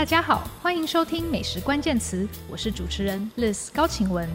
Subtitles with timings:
[0.00, 4.26] 大家好，欢迎收听美食关键词，我是主持人 Liz 高晴雯。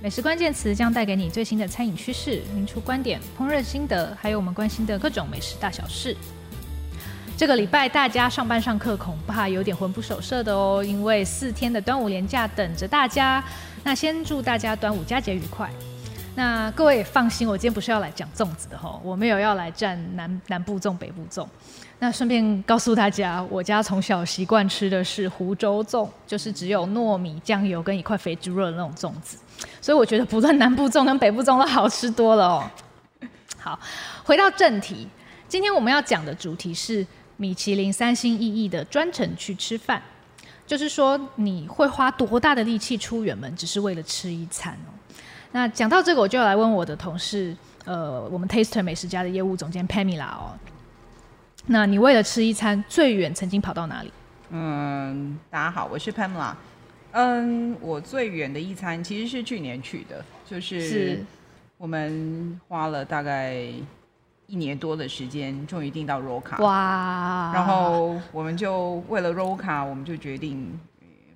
[0.00, 6.16] 美食关键词将带给你最新的餐饮趋势、名厨观点、烹饪心得，还有我们关心的各种美食大小事。
[7.36, 13.44] 这个礼拜大家上班上课恐怕有点魂不守舍的哦，因为四天的端午连假等着大家。
[13.84, 15.70] 那先祝大家端午佳节愉快。
[16.34, 21.46] 那各位放心，我今天不是要来讲粽子的吼，我没有要来占南南部粽、北部粽。
[22.00, 29.38] 那顺便告诉大家，我家从小习惯吃的是湖州粽，就是只有糯米、酱油跟一块肥猪肉的那种粽子。
[29.80, 32.70] 所以我觉得不论南部粽跟北部粽都好吃多了哦。
[33.56, 33.78] 好，
[34.24, 35.06] 回到正题，
[35.46, 37.06] 今天我们要讲的主题是。
[37.36, 40.02] 米其林三星意义的专程去吃饭，
[40.66, 44.92] 就是说你会花多大的力气出远门，只是为了吃一餐哦。
[45.52, 50.52] 那讲到这个，我就要来问我的同事，呃，我们 Taster 美食家的业务总监 Pamela 哦。
[51.66, 54.12] 那你为了吃一餐，最远曾经跑到哪里？
[54.50, 56.54] 嗯，大家好，我是 Pamela。
[57.12, 61.24] 嗯，我最远的一餐其实是去年去的，就是
[61.76, 63.72] 我们花了大概。
[64.46, 66.60] 一年多的时间，终于订到 Roca。
[66.60, 67.52] 哇！
[67.54, 70.76] 然后我们就为了 Roca，我们就决定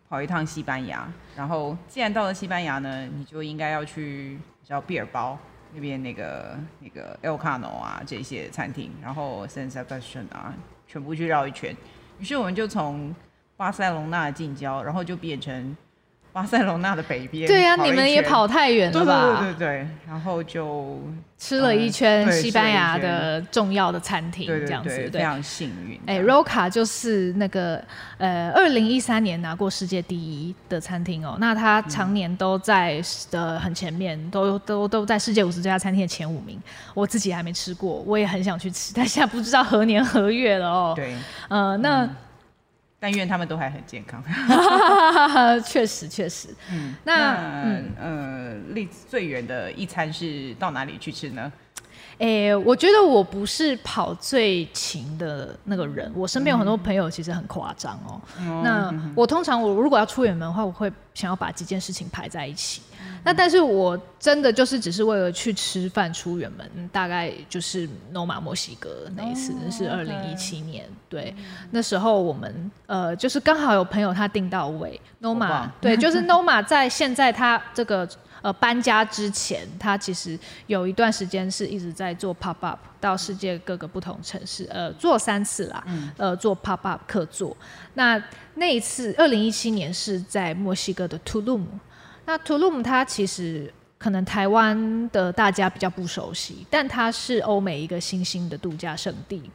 [0.09, 1.07] 跑一趟西班牙。
[1.37, 5.39] 然后既然到了西班牙呢，你就应该要去叫毕尔包
[5.75, 10.55] 那边那个那个 Elcano 啊这些餐厅，然后 s e n s e b a s t i o n 啊，
[10.87, 11.77] 全部去绕一圈。
[12.19, 13.15] 于是我们就从
[13.57, 15.77] 巴塞隆纳近郊，然后就变成。
[16.35, 19.39] 巴塞罗那的北边，对呀、啊，你们也跑太远了吧？
[19.39, 21.01] 对对对对对，然后就
[21.39, 26.01] 吃了一圈西班牙的重要的餐厅，这样子，对，非常幸运。
[26.07, 27.81] 哎，Roca 就是那个
[28.19, 36.61] 呃，二零一三年拿过世界第一的餐厅哦，那他常年都在的很前面，嗯、都都都在世界五十最佳餐厅的前五名。
[36.95, 40.93] 我自己还没吃过，我也很想去吃，但现在不知道何年何月了哦。
[40.97, 41.15] 对，
[41.47, 42.03] 呃，那。
[42.03, 42.17] 嗯
[43.05, 44.25] 但愿他们都还很健康。
[45.63, 46.49] 确实确实。
[46.73, 51.53] 嗯，那嗯呃，离最远的一餐是到哪里去吃呢？
[52.19, 58.21] 哎、欸，我觉得我不是跑最勤的那个人，我身边有很多朋友其实很夸张哦。
[58.39, 62.83] 嗯、那我通常我如果要出远门的话，我会想要把几件事情排在一起。
[63.23, 70.87] 那但是我真的就是只是为了去吃饭出远门，大概就是 Noma 墨西哥那一次，哦、是二零一七年。
[71.09, 78.07] 对，嗯、那时候我们呃就是刚好有朋友他订到位 Noma，对，就是 Noma 在现在他这个
[78.45, 87.57] 呃搬家之前，他其实有一段时间是一直在做 pop up 到世界各个不同城市，呃做三次啦，嗯、呃做 pop up 客座。
[87.95, 88.23] 那
[88.57, 91.65] 那一次二零一七年是在墨西哥的 Tulum。
[92.27, 99.51] 那 Tulum 它其实可能台湾的大家比较不熟悉，但它是欧美一个新兴的度假胜地。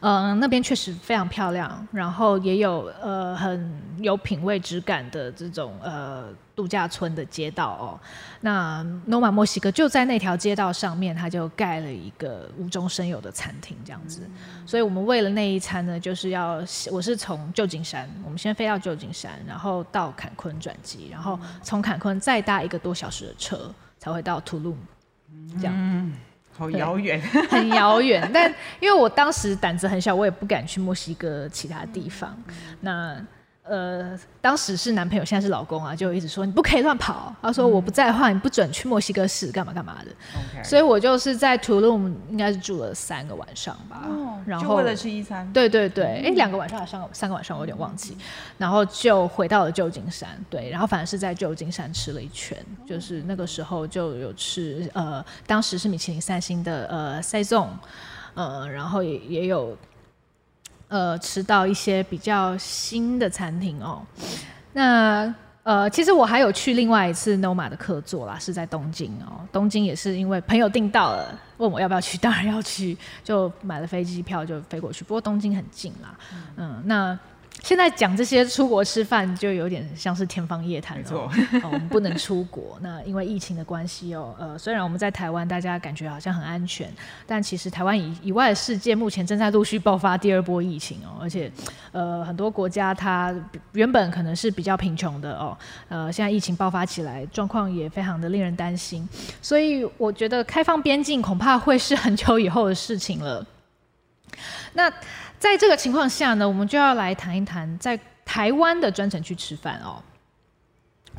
[0.00, 6.24] 嗯，那边确实非常漂亮，然后也有呃很有品味质感的这种呃
[6.56, 8.00] 度假村的街道哦。
[8.40, 14.22] 那 Noma 墨西哥就在那条街道上面，它就盖了一个无中生有的餐厅这样子。
[14.26, 16.54] 嗯、所以我们为了那一餐呢，就是要
[16.90, 24.74] 我是从旧金山，我们先飞到旧金山，然后到坎昆转机，然后从坎昆再搭一个多小时的车才会到 Tulum
[25.60, 25.74] 这样。
[25.76, 26.12] 嗯
[26.56, 27.20] 好遥远，
[27.50, 28.30] 很遥远。
[28.32, 32.36] 但因为我当时胆子很小，我也不敢去墨西哥其他地方。
[32.80, 33.16] 那。
[33.64, 37.32] 呃，当时是男朋友，现在是老公啊，就一直说你不可以乱跑。
[37.40, 40.10] 他说我不在的话，你不准去墨西哥市干嘛干嘛的。
[40.10, 40.68] Okay.
[40.68, 44.02] 所以我就是在 Tulum 应该是住了三个晚上吧。
[44.08, 45.48] 哦，然后就为了吃一餐。
[45.52, 48.16] 对对对，哎、嗯，两个晚上还是三个三个晚上，我有点忘记。
[48.18, 48.22] 嗯、
[48.58, 57.68] 然后就回到了旧金山，对，然后反而是在旧金山吃了一圈，就是那个时候就有吃呃，当时是米其林三星的呃 Saison
[58.34, 59.76] 呃，然后也也有。
[60.92, 64.02] 呃，吃到一些比较新的餐厅哦。
[64.74, 69.40] 那呃，其实我还有去另外一次 Noma 的客座啦，是在东京哦。
[69.50, 71.26] 东京也是因为朋友订到了，
[71.56, 72.94] 问我要不要去， 当然要去，
[73.24, 75.02] 就买了飞机票就飞过去。
[75.02, 77.18] 不过东京很近啦，嗯，嗯，那。
[77.62, 81.02] 现在讲这些出国吃饭就有点像是天方夜谭了。
[81.02, 81.30] 没错，
[81.62, 82.76] 哦，我们不能出国。
[82.82, 86.92] 那因为疫情的关系哦，呃，虽然我们在台湾，大家感觉好像很安全，
[87.24, 91.50] 但其实台湾以以外的世界目前正在陆续爆发第二波疫情哦，而且
[91.92, 93.32] 呃很多国家它
[93.72, 95.56] 原本可能是比较贫穷的哦，
[95.88, 99.08] 呃现在疫情爆发起来，状况也非常的令人担心，
[99.40, 103.46] 所以我觉得开放边境恐怕会是很久以后的事情了。
[104.74, 104.92] 那。
[105.42, 110.00] 在这个情况下呢，我们就要来谈一谈在台湾的专程去吃饭哦。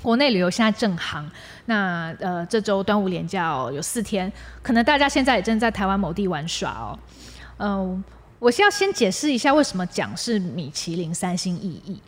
[0.01, 1.25] 国内旅游现在正夯，
[1.65, 4.31] 那呃这周端午连假哦有四天，
[4.61, 6.97] 可能大家现在也正在台湾某地玩耍哦。
[7.57, 8.01] 嗯、
[8.39, 12.01] 我先要先解释一下为什么讲是米其林三星意义。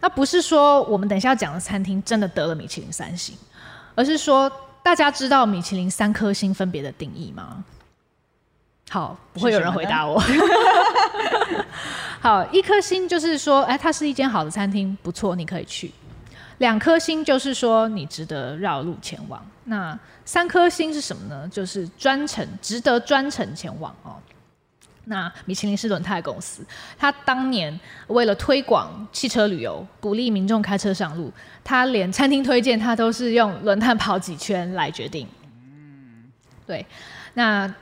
[0.00, 3.36] 那不是说我们等一下要讲的餐厅真的得了米其林三星，
[3.96, 4.48] 而是说
[4.80, 7.64] 大家知道米其林三颗星分别的定义吗？
[8.92, 10.22] 好，不会有人回答我。
[12.20, 15.90] 好，一颗星就是说，哎，它是一间好的餐厅，不错，你可以去。
[16.58, 19.42] 两颗星就是说你值得绕路前往。
[19.64, 21.48] 那三颗星是什么呢？
[21.50, 24.16] 就是专程，值得专程前往哦。
[25.04, 26.62] 那米其林是轮胎公司，
[26.98, 31.32] 他当年为了推广汽车旅游，鼓励民众开车上路，
[31.64, 35.26] 他连餐厅推荐他都是用轮胎跑几圈来决定。
[36.66, 36.84] 对，
[37.34, 37.74] 那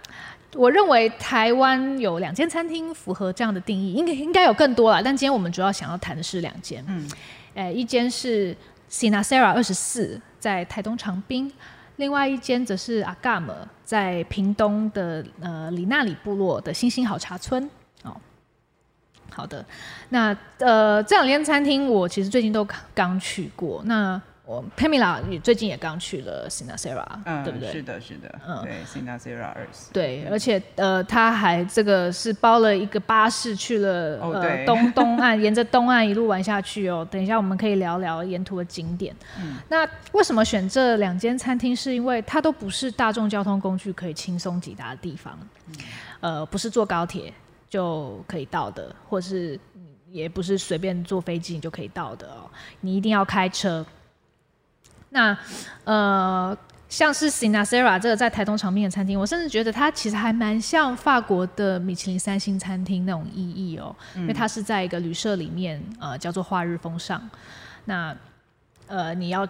[0.54, 6.84] 我认为台湾有两间餐厅符合这样的定义，应该应该有更多啦，但今天我们主要想要谈的是两间。
[6.88, 7.08] 嗯，
[7.54, 8.56] 诶，一间是
[8.90, 11.52] Sinasera 二十四，在台东长滨。
[11.96, 13.52] 另外一间则是阿嘎姆，
[13.84, 17.68] 在屏东的呃里纳里部落的星星好茶村
[18.02, 18.16] 哦。
[19.30, 19.64] 好的，
[20.08, 23.82] 那呃这两间餐厅我其实最近都刚去过。
[23.84, 24.20] 那
[24.50, 27.70] 我 Pamela 你最近也刚去了 Sinasera，嗯，对不对？
[27.70, 28.72] 是的，是的，嗯，对
[29.72, 29.92] 十。
[29.92, 37.06] 对，而且呃，他还这个是包了一个巴士去了呃东 东岸，沿着东岸一路玩下去哦。
[37.08, 39.14] 等一下我们可以聊聊沿途的景点。
[39.40, 41.76] 嗯，那为什么选这两间餐厅？
[41.76, 45.38] 是因为它都不是大众交通工具可以轻松抵达的地方，
[45.68, 45.74] 嗯，
[46.18, 47.32] 呃，不是坐高铁
[47.68, 49.56] 就可以到的，或是
[50.10, 52.50] 也不是随便坐飞机你就可以到的哦，
[52.80, 53.86] 你一定要开车。
[55.10, 55.36] 那
[55.84, 56.56] 呃，
[56.88, 67.20] 像是 Sinasera 这个在台东长滨的餐厅，我甚至觉得它其实还蛮像法国的米其林三星餐厅那种意义哦，因为它是在一个旅社里面，呃，叫做花日风尚。
[67.84, 68.16] 那
[68.86, 69.46] 呃，你要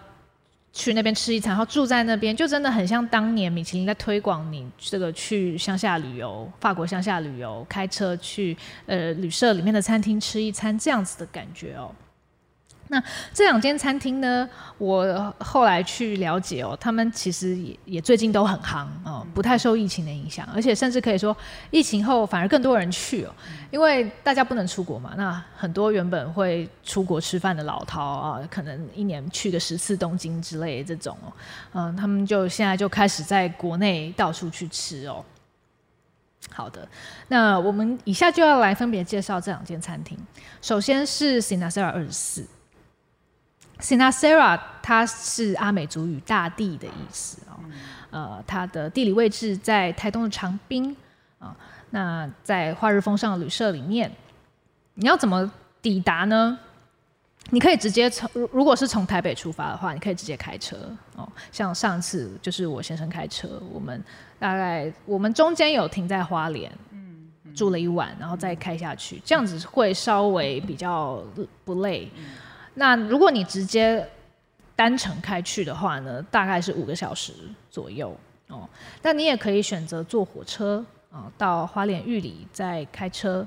[0.72, 8.56] 去那边吃一餐，然后住在那边，就真的很像当年米其林在推广你这个去乡下旅游，法国乡下旅游，开车去
[8.86, 11.90] 呃旅社里面的餐厅吃一餐这样子的感觉哦。
[12.90, 13.00] 那
[13.32, 21.34] 这两间餐厅呢，我后来去了解哦，他们其实也也最近都很夯哦，不太受疫情的影响，而且甚至可以说
[21.70, 23.32] 疫情后反而更多人去哦，
[23.70, 31.32] 因为大家不能出国嘛，那很多原本会出国吃饭的老饕啊，可能一年去个十次东京之类的这种哦，
[31.74, 35.24] 嗯，他们就现在就开始在国内到处去吃哦。
[36.50, 36.88] 好的，
[37.28, 40.18] 那我们以下就要来分别介绍这两间餐厅，
[40.60, 42.44] 首先是 Sinasera 二十四。
[43.80, 47.58] Sinasera 它是阿美族语“大地”的意思哦，
[48.10, 50.96] 呃，它的地理位置在台东的长滨
[51.38, 51.56] 啊。
[51.90, 54.10] 那在花日风尚旅社里面，
[54.94, 55.50] 你要怎么
[55.82, 56.58] 抵达呢？
[57.52, 60.76] 你可以直接从，如果是从台北出发的话，你可以直接开车
[61.16, 61.26] 哦。
[61.50, 64.00] 像上次就是我先生开车，我们
[64.38, 66.70] 大概我们中间有停在花莲，
[67.56, 71.20] 住了一晚，然后再开下去，这样子会稍微比较
[71.64, 72.08] 不累。
[72.74, 74.06] 那如果你直接
[74.76, 77.32] 单程开去的话呢，大概是五个小时
[77.70, 78.16] 左右
[78.48, 78.68] 哦。
[79.02, 83.46] 那你也可以选择坐火车啊、哦，到花莲玉里再开车，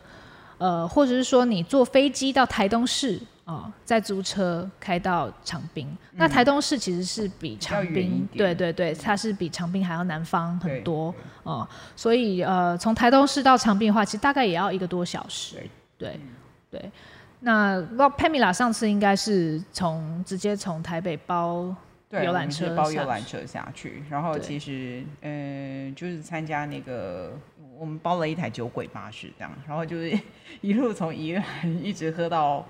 [0.58, 5.88] 呃，或者是说你坐飞机到台东市啊、哦，再租车开到长滨。
[5.88, 11.68] 嗯、那台东市其实是比长滨，对对对，它是比长滨还要南方很多哦。
[11.96, 15.56] 所以呃，从台东市到长滨的话，其实大概也要一个多小时。
[15.98, 16.20] 对
[16.70, 16.80] 对。
[16.82, 16.92] 对
[17.46, 17.78] 那
[18.18, 21.76] Pamela 上次应该是从直接从台北包
[22.10, 27.38] 游览车，包游览车下去，然后其实嗯、呃，就是参加那个
[27.78, 30.18] 我们包了一台酒鬼巴士这样，然后就是
[30.62, 31.46] 一路从宜兰
[31.84, 32.66] 一直喝到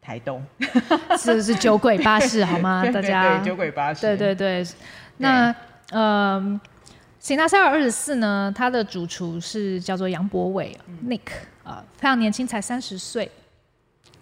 [0.00, 0.40] 台东，
[1.18, 2.84] 是是酒鬼巴士好吗？
[2.94, 4.64] 大家对酒鬼巴士，对对对。
[5.16, 5.52] 那
[5.90, 6.60] 呃
[7.20, 11.32] ，Sinasera 二十四呢，他的主厨是叫做杨博伟、嗯、Nick
[11.64, 13.28] 啊、呃，非常年轻，才三十岁。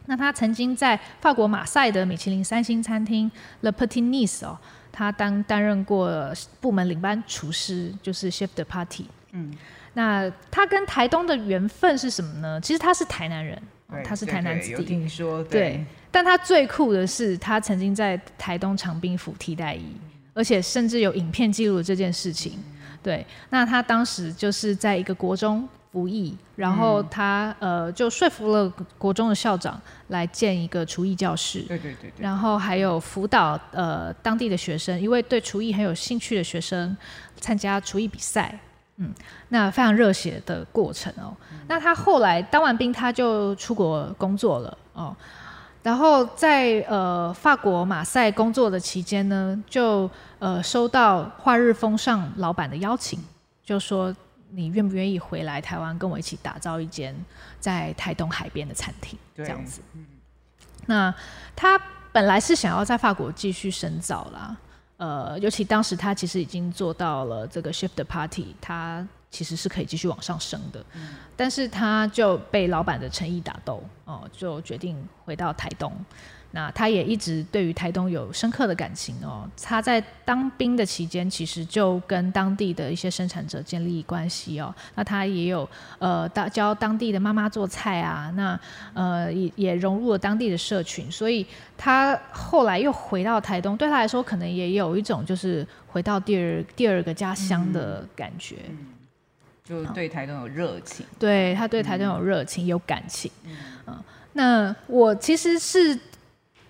[0.06, 3.30] 那他曾经在法国马赛的米其林三星餐厅
[3.62, 4.58] Le Petit Nice 哦，
[4.90, 6.10] 他当担任过
[6.60, 9.04] 部门领班厨师，就是 Chef de Partie。
[9.32, 9.54] 嗯，
[9.92, 12.60] 那他跟台东的缘分是什么呢？
[12.60, 14.72] 其实他是台南人，哦、他是台南子弟。
[14.72, 15.44] 有听说。
[15.44, 15.84] 对，对。
[16.10, 19.94] 但他最酷的是，他曾经在台东长滨府替代役，
[20.34, 22.58] 而且甚至有影片记录这件事情。
[23.00, 25.68] 对，那他当时就是在一个国中。
[25.92, 36.96] 服役，然后他、嗯、呃就说服了国中的校长来建一个厨艺教室，对对对，对，然后还有辅导呃当地的学生，一位对厨艺很有兴趣的学生
[37.40, 38.56] 参加厨艺比赛，
[38.98, 39.12] 嗯，
[39.48, 41.34] 那非常热血的过程哦。
[41.52, 45.12] 嗯、那他后来当完兵，他就出国工作了哦，
[45.82, 53.18] 然后在呃法国马赛工作的期间呢，就呃收到华日风尚老板的邀请，
[53.64, 54.14] 就说。
[54.52, 57.14] 你愿不愿意回来台湾跟我一起打造一间
[57.58, 59.18] 在台东海边的餐厅？
[59.36, 59.80] 这样子。
[59.94, 60.04] 嗯、
[60.86, 61.14] 那
[61.54, 61.80] 他
[62.12, 64.56] 本来是想要在法国继续深造啦，
[64.96, 70.84] 呃，尤其当时他其实已经做到了这个 shift partie，他其实是可以继续往上升的。
[70.94, 75.92] 嗯、但是他就被老板的诚意打动，哦、呃，就决定回到台东。
[76.52, 79.48] 那他也一直对于台东有深刻的感情哦。
[79.62, 84.74] 他在当兵的期间，其实就跟当地的一些生产者建立关系哦。
[84.96, 85.68] 那他也有
[86.00, 88.32] 呃当教当地的妈妈做菜啊。
[88.34, 88.58] 那
[88.94, 91.46] 呃也也融入了当地的社群，所以
[91.78, 98.56] 他后来又回到台东，对他来说可能也有一种就是回到第二第二个家乡的感觉。
[98.68, 98.86] 嗯，
[99.70, 101.06] 就对台东有热情。
[101.18, 103.30] 对，他对台东有热情，有感情。
[103.86, 103.96] 嗯，
[104.34, 105.98] 那我其实是。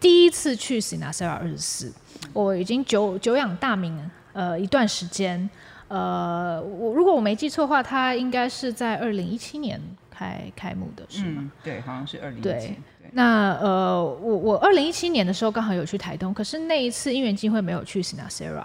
[0.01, 1.93] 第一次去 Sinasera 二十四，
[2.33, 5.51] 我已经久久仰大名呃一段时间，
[5.89, 9.79] 呃，我如果我没记错的话，它应该是在二零一七年
[10.11, 11.43] 开开幕的，是吗？
[11.43, 12.49] 嗯，对，好像是二零一七。
[12.49, 12.79] 对，
[13.13, 18.65] 那呃，我我二零一七年的时候刚好有去台东，可是那一次因缘机会没有去 Sinasera，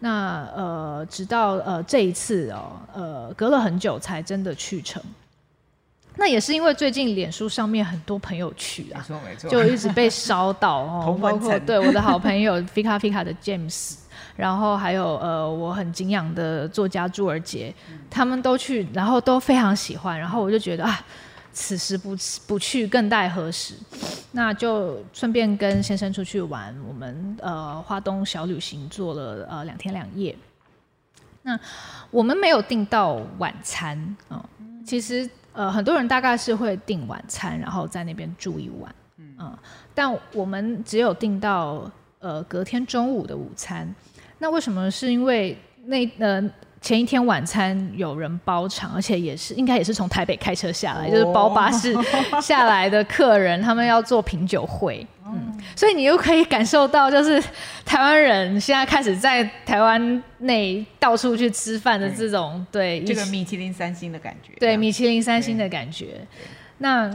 [0.00, 5.02] 那呃，直到呃这一次哦，呃，隔了很久才真的去成。
[6.18, 13.96] 那也是因为最近脸书上面很多朋友去啊，没错没错，就一直被烧到 哦，包括对我的好朋友 Fika Fika 的 James，
[14.34, 21.04] 然后还有呃我很敬仰的作家朱尔杰，嗯、他们都去，然后都非常喜欢，然后我就觉得啊，
[21.56, 22.14] 此时不
[22.46, 23.74] 不去更待何时？
[24.32, 30.36] 那就顺便跟先生出去玩，我们呃花东小旅行做了呃两天两夜。
[31.40, 31.58] 那
[32.10, 33.96] 我们没有订到晚餐
[34.28, 35.28] 啊、呃，其实。
[35.54, 39.58] 呃，很多人大概是会订晚餐，然后在那边住一晚，嗯、呃，
[39.94, 43.88] 但我们只有订到呃隔天中午的午餐。
[44.36, 44.90] 那为什么？
[44.90, 46.50] 是因为那呃。
[46.80, 51.94] 前一天晚餐有人包场，而且也是应该也是从台北开车下来，就是包巴士
[52.40, 57.42] 下来的客人，他们要做品酒会，嗯，所以你又可以感受到，就是
[57.84, 66.26] 台湾人现在开始在台湾内到处去吃饭的这种，对，这个米其林三星的感觉，对，米其林三星的感觉。
[66.78, 67.10] 那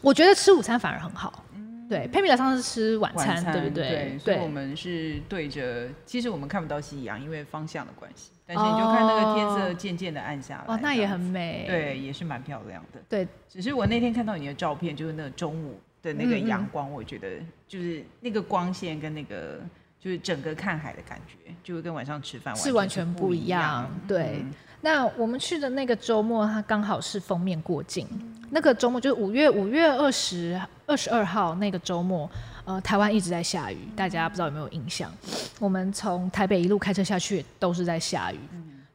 [0.00, 1.44] 我觉得吃午餐反而很好。
[1.86, 3.88] 对，佩米拉上次吃晚餐，晚餐对不对？
[3.88, 8.30] 对，所以我们是对着，其实我们看不到夕阳，因为方向的关系。
[8.46, 11.64] 但是你就看那个天色渐渐的暗下来，哦，那也很美。
[11.66, 13.00] 对，也是蛮漂亮的。
[13.08, 17.28] 对，只是我那天看到你的照片，就是那个中午的那个阳光，嗯嗯，我觉得
[17.66, 19.60] 就是那个光线跟那个
[19.98, 23.90] 就是整个看海的感觉，就会跟晚上吃饭是完全不一样。
[24.06, 24.40] 对。
[24.42, 24.52] 嗯
[24.84, 28.06] 那我们去的那个周末，它刚好是封面过境。
[28.50, 32.30] 那个周末就是五月五月二十二十二号那个周末，
[32.64, 35.12] 呃，台湾一直在下雨，大家不知道有没有印象？
[35.60, 38.38] 我们从台北一路开车下去都是在下雨。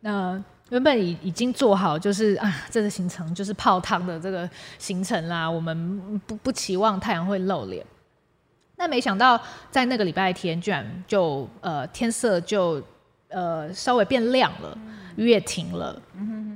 [0.02, 7.86] 那原本已已经做好就是啊，这个行程就是泡汤的这个行程啦，我们不不期望太阳会露脸。
[8.76, 12.82] 那没想到在那个礼拜天，居然就呃天色就
[13.28, 14.78] 呃稍微变亮了。
[15.16, 16.49] 雨也停了，嗯哼哼，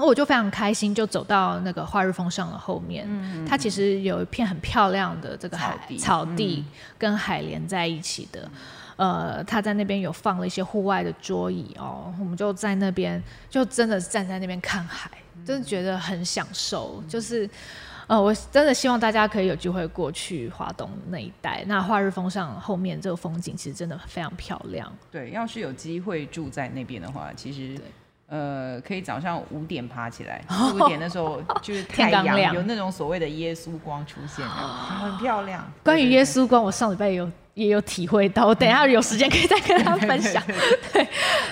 [0.00, 3.06] 那我就非常开心，就走到那个花日风尚的后面。
[3.46, 6.64] 它其实有一片很漂亮的这个海草地，草地
[6.96, 8.50] 跟海连在一起的。
[8.96, 15.10] 嗯、呃，他在那边有放了一些户外的桌椅哦，我们就在那边就真的站在那边看海，
[15.44, 17.02] 真的觉得很享受。
[17.06, 17.48] 就是
[18.06, 21.62] 呃，我真的希望大家可以有机会过去华东那一带。
[21.66, 24.90] 那华日风尚后面这个风景其实真的非常漂亮。
[25.10, 27.78] 对，要是有机会住在那边的话，其实
[28.30, 30.40] 呃，可以早上五点爬起来，
[30.72, 35.68] 五点的时候就是太阳有那种所谓的耶稣光出现，很漂亮。
[35.82, 40.40] 关于耶稣光，我上礼拜也有也有体会到，我等一下有时间可以再跟他分享。
[40.92, 41.08] 对，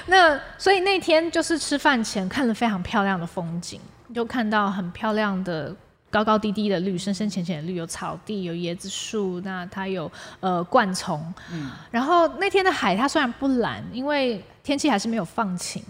[0.06, 3.80] 那所以那天就是吃饭前看了非常漂亮的风景，
[4.14, 5.74] 就看到很漂亮的。
[6.10, 10.10] 高高低低的绿，深深浅浅的绿，有草地，有椰子树，那它有
[10.40, 11.22] 呃灌丛。
[11.52, 15.82] 嗯，然后那天的海，它虽然不蓝，因为天气还是没有放晴，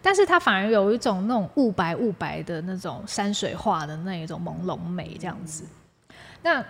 [0.00, 5.64] 但是它反而有一种那种雾白雾白的那种山水画的那一种朦胧美，这样子。
[5.64, 6.64] 嗯、那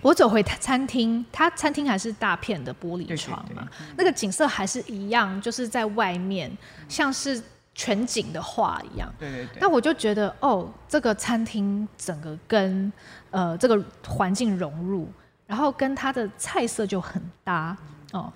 [0.00, 6.50] 我走回餐厅，它餐厅还是大片的玻璃窗嘛，对对对，那个景色还是一样，就是在外面，
[6.88, 7.42] 像是。
[7.78, 9.58] 全景的画一样，对对对。
[9.60, 12.90] 那我就觉得，哦，这个餐厅整个跟
[13.30, 15.06] 呃这个环境融入，
[15.46, 17.76] 然后跟它的菜色就很搭
[18.12, 18.32] 哦，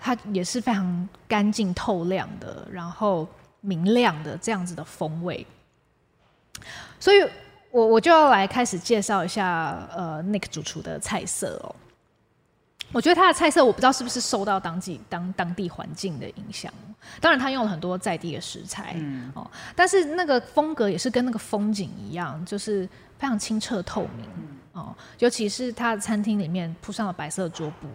[0.00, 3.28] 它也是非常干净透亮的，然后
[3.60, 5.46] 明亮的这样子的风味。
[6.98, 7.22] 所以
[7.70, 11.76] 我我就要来开始介绍一下呃 Nick 主厨的菜色哦。
[12.92, 16.72] 我觉得它的菜色我不知道是不是受到当地当当地环境的影响。
[17.20, 22.86] 当然，它用了很多在地的食材，嗯、哦，但是那个风格也是跟那个风景一样，就是
[23.18, 24.28] 非常清澈透明，
[24.72, 27.88] 哦，尤其是它的餐厅里面铺上了白色桌布，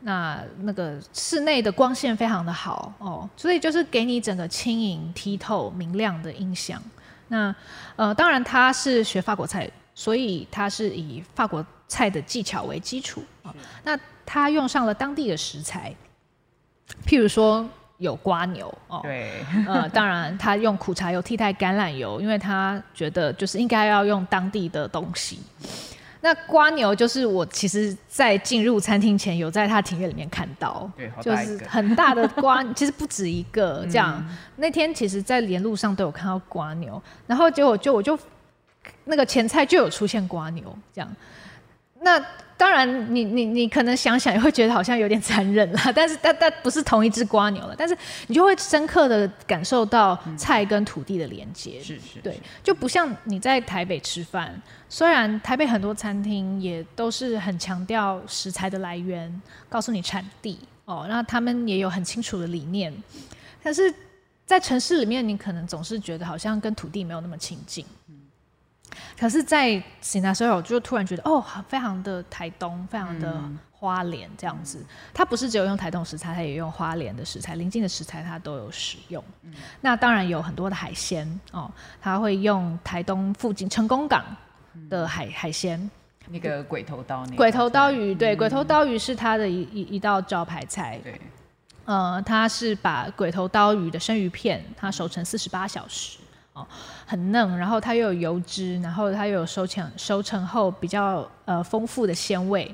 [0.00, 6.82] 那那个室内的光线非常的好，哦，所以就是给你整个轻盈、剔透、明亮的印象。
[7.28, 7.54] 那
[7.96, 13.54] 呃，当然他是学法国菜，所以他是以法国菜的技巧为基础啊、哦。
[13.82, 15.94] 那他用上了当地的食材，
[17.06, 17.66] 譬如说。
[17.98, 19.30] 有瓜牛哦，对，
[19.68, 25.38] 呃，当然他用苦茶油替代橄榄油，因为他觉得就是应该要用当地的东西。
[26.20, 34.16] 那瓜牛就是我其实，在进入餐厅前有在他庭院里面看到，对，就是很大的瓜， 其实不止一个这样。
[34.28, 38.18] 嗯、那天其实，在连路上都有看到瓜牛，然后结果就我就
[39.04, 41.16] 那个前菜就有出现瓜牛这样，
[42.04, 42.24] 那。
[42.56, 54.54] 当然，你你你可能想想也会觉得好像有点残忍了， 但是但但不是同一只瓜牛了，但是你就会深刻的感受到菜跟土地的连接，是是，对，就不像你在台北吃饭，
[54.88, 62.94] 虽然台北很多餐厅也都是很强调食材的来源，告诉你产地哦，那他们也有很清楚的理念，
[63.64, 63.92] 但是
[64.46, 67.84] 在城市里面，你可能总是觉得好像跟土地没有那么亲近。
[69.18, 74.84] 可是，在 Signasera 我就突然觉得，哦，非常的台东，非常的花莲这样子。
[75.12, 79.22] 它不是只有用台东食材，它也用花莲的食材，邻近的食材它都有使用。
[79.80, 84.24] 那当然有很多的海鲜哦，它会用台东附近成功港
[84.88, 85.90] 的海海鲜，
[86.28, 91.00] 那个鬼头刀，鬼头刀鱼，对，鬼头刀鱼是它的一一一道招牌菜。
[91.02, 91.20] 对，
[91.84, 96.18] 呃，它是把鬼头刀鱼的生鱼片，它熟成四十八小时。
[96.54, 96.66] 哦，
[97.04, 102.72] 很嫩，然后它又有油脂，然后它又有收成收成后比较呃丰富的鲜味，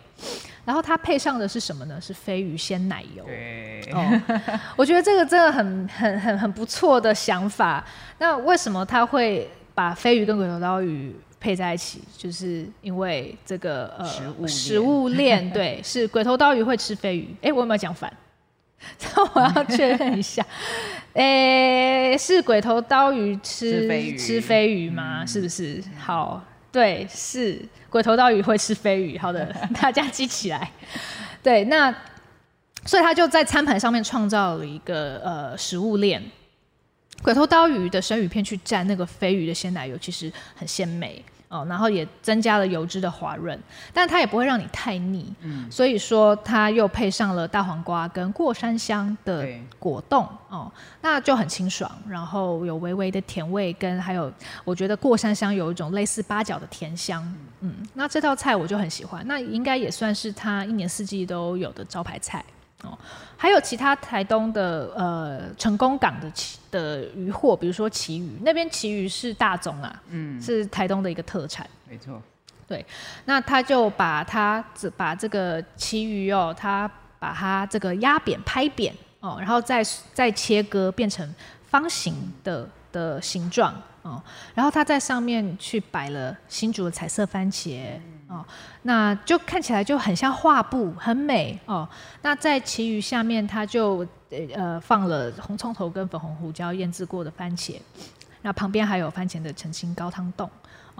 [0.67, 1.99] 然后它配上的是什么呢？
[1.99, 3.25] 是飞鱼鲜奶油。
[3.25, 4.23] 对，哦，
[4.77, 7.83] 我觉得这个真的很很很很不错的想法。
[8.19, 12.03] 那为什么他会把飞鱼跟鬼头刀鱼配在一起？
[12.19, 17.35] 就是因为这个呃食物食物链，对，是鬼头刀鱼会吃飞鱼。
[17.41, 18.13] 哎，我有没有讲反？
[19.17, 20.45] 那我要确认一下。
[21.15, 25.23] 诶、欸，是鬼头刀鱼吃吃飞鱼，吃飞鱼吗？
[25.23, 25.27] 嗯？
[25.27, 25.83] 是不是？
[25.99, 29.19] 好，对，是鬼头刀鱼会吃飞鱼。
[29.19, 29.45] 好的，
[29.81, 30.71] 大家记起来。
[31.43, 31.95] 对，那
[32.87, 36.23] 所以他就在餐盘上面创造了一个呃食物链，
[37.23, 41.23] 鬼头刀鱼的生鱼片去蘸那个飞鱼的鲜奶油，其实很鲜美。
[41.51, 43.59] 哦，然后也增加了油脂的滑润，
[43.93, 45.35] 但它也不会让你太腻。
[45.41, 49.45] 嗯，所以说它又配上了大黄瓜跟过山香的
[49.77, 50.71] 果冻哦，
[51.03, 54.33] 那就很清爽，然后有微微的甜味，跟还有
[54.65, 57.21] 我觉得过山香有一种类似八角的甜香。
[57.63, 62.45] 嗯，那这道菜我就很喜欢，那应该也算是它一年四季都有的招牌菜。
[62.83, 62.97] 哦，
[63.43, 66.31] 还有其他台东的呃成功港的
[66.71, 72.21] 的鱼货，比如说旗鱼，那边旗鱼是大宗啊，嗯，是台东的一个特产，没错。
[72.69, 72.85] 对，
[73.25, 76.87] 那他就把它这把这个旗鱼哦，他
[77.19, 81.35] 把它这个压扁拍扁哦，然后再再切割变成
[81.67, 84.23] 方形的的形状哦，
[84.55, 87.99] 然后他在上面去摆了新竹的彩色番茄。
[88.31, 88.47] 哦，
[88.83, 91.87] 那就看起来就很像画布，很美哦。
[92.23, 94.07] 那在其余下面，它就
[94.55, 97.75] 呃放了红葱头跟粉红胡椒腌制过的番茄，
[98.43, 100.49] 那旁边还有番茄的澄清高汤冻。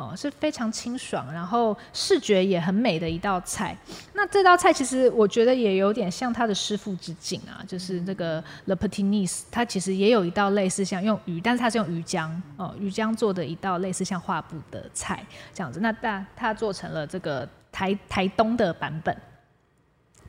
[0.01, 3.77] 哦，是非常清爽，然后视觉也很美的一道菜。
[4.15, 15.81] 那这道菜其实我觉得也有点像他的师傅致敬啊，就是这个 Le Petit Nice，它其实也有一道类似像用鱼，但是它是用鱼浆哦，鱼浆做的一道类似像画布的菜这样子。
[15.81, 19.15] 那但它做成了这个台台东的版本。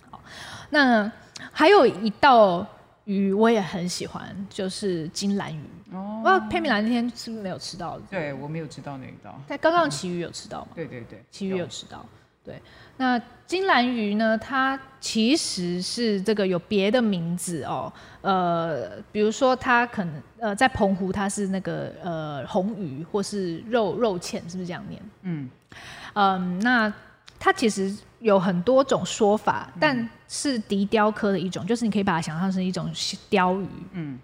[0.10, 0.22] 好，
[0.70, 1.10] 那
[1.52, 2.68] 还有一道。
[3.06, 5.64] 鱼我也很喜欢，就是金兰鱼。
[5.92, 8.00] 哦，我佩米兰那天是不是没有吃到？
[8.10, 9.40] 对，我没有吃到那一道。
[9.48, 10.68] 在刚刚旗鱼有吃到吗？
[10.76, 12.06] 对对对，旗鱼有吃到。
[12.44, 12.62] 对，
[12.98, 14.38] 那金兰鱼呢？
[14.38, 17.92] 它其实是这个有别的名字哦。
[18.22, 25.02] 呃，比如说它可能呃在澎湖它是那个呃红鱼，或是肉肉芡，是不是这样念？
[25.24, 25.50] 嗯
[26.14, 26.92] 嗯，那。
[27.44, 32.88] 它其实有很多种说法，但是笛雕科的一种，就是你可以把它想象成一种
[33.32, 33.68] 雕鱼。
[33.94, 34.20] 嗯，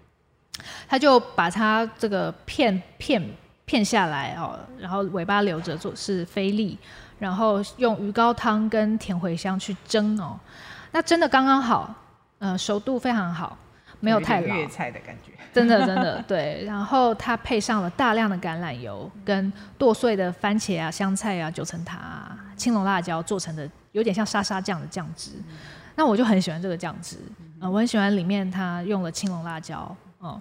[0.88, 3.22] 它就把它这个片片
[3.64, 6.78] 片下来哦，然后尾巴留着做是菲力，
[7.18, 10.38] 然后用鱼膏汤跟甜茴香去蒸哦，
[10.92, 11.94] 那蒸的刚刚好，
[12.38, 13.56] 呃，熟度非常好，
[14.00, 14.54] 没有太老。
[14.54, 15.32] 粤菜的感觉。
[15.50, 25.30] 真的真的对，然后它配上了大量的橄榄油跟剁碎的番茄啊、香菜啊、九层塔啊、青龙辣椒做成的，有点像沙沙酱的酱汁。
[25.96, 30.40] 那我就很喜欢这个酱汁，嗯、呃，我很喜欢里面它用了青龙辣椒，嗯，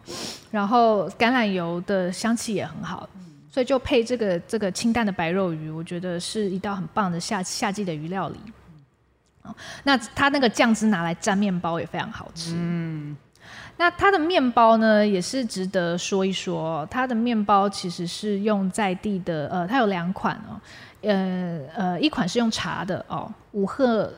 [0.52, 8.40] 然后橄榄油的香气也很好，嗯、所以就配这个这个清淡的白肉鱼，我觉得是一道很棒的夏夏季的鱼料理。
[9.44, 13.16] 嗯、那它那个酱汁拿来沾面包也非常好吃，嗯。
[13.80, 16.84] 那它的面包呢，也是值得说一说。
[16.90, 20.60] 它的面包其实是用在地的，呃，它有两款哦，
[21.02, 24.12] 呃呃，一款是用茶的哦，五鹤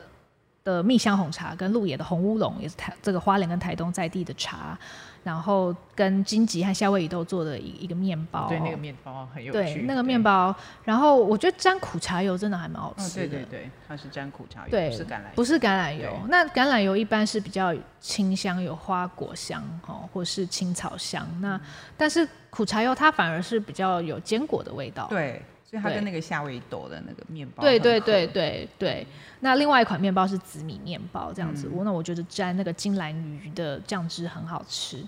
[0.64, 4.78] 的蜜香红茶跟鹿野的红乌龙，也是台这个花莲跟台东在地的茶。
[5.22, 9.58] 然后跟金桔和夏威夷豆做的一一个面包，对，那个面包很有趣。
[9.58, 10.54] 对，那个面包，
[10.84, 13.28] 然后我觉得沾苦茶油真的还蛮好吃的。
[13.28, 15.30] 对对对，它是沾苦茶油，对，不是橄榄油。
[15.36, 21.26] 不是橄榄油，那橄榄油一般是比较清香，有花果香哦，或是青草香。
[21.40, 21.60] 那
[21.96, 25.06] 但是苦茶油它反而是比较有坚果的味道。
[25.10, 25.42] 对。
[25.70, 29.06] 所以它跟那个夏威夷豆的那个面包，对对对对对。
[29.38, 31.70] 那另外一款面包是紫米面包，这样子。
[31.72, 35.00] 我、嗯、那我觉得沾那个金兰鱼的酱汁很好吃。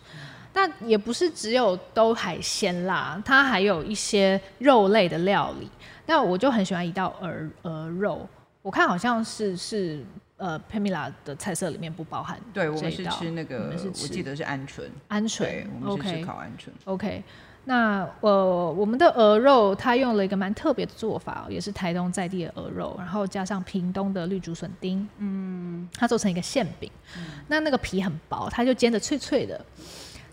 [0.55, 5.69] 那、嗯、也不是只有都海鲜啦，它还有一些肉类的料理。
[6.07, 8.29] 那我就很喜欢一道鹅鹅肉，
[8.63, 10.05] 我看好像是是
[10.37, 12.39] 呃 Pamela 的菜色里面不包含。
[12.55, 14.83] 对，我们是吃那个，我记得是鹌鹑。
[15.09, 16.71] 鹌鹑，我们是吃烤鹌鹑。
[16.85, 17.25] OK。
[17.65, 29.65] 那呃，我们的鹅肉它用了一个蛮特别的做法，也是台东在地的鹅肉，然后加上屏东的绿竹笋丁，嗯，它做成一个馅饼，嗯、那那个皮很薄，它就煎的脆脆的。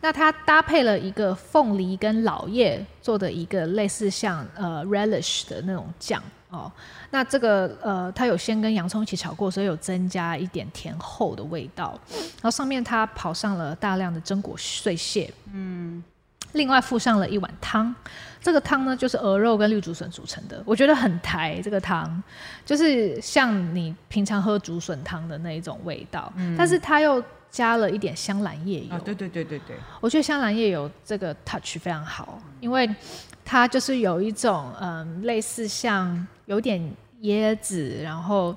[0.01, 6.71] 那它搭配了一个凤梨跟老叶做的一个类似像呃 relish 的那种酱哦。
[7.11, 11.99] 那这个呃，它有先跟洋葱一起炒过，所以有增加一点甜厚的味道。
[12.09, 16.03] 然后上面它跑上了大量的榛果碎屑，嗯。
[16.53, 17.93] 另外附上了一碗汤，
[18.41, 21.61] 这个汤呢就是鹅肉跟绿竹笋组成的，我觉得很台。
[21.61, 22.21] 这个汤
[22.65, 28.95] 就是像你平常喝竹笋汤的那一种味道，嗯、但是它又加了一点香兰叶油。
[28.95, 32.89] 啊、对对对对对，我觉得香兰叶油这个 touch 非常好，因为
[33.45, 36.81] 它就是有一种嗯类似像有点
[37.21, 38.55] 椰子，然后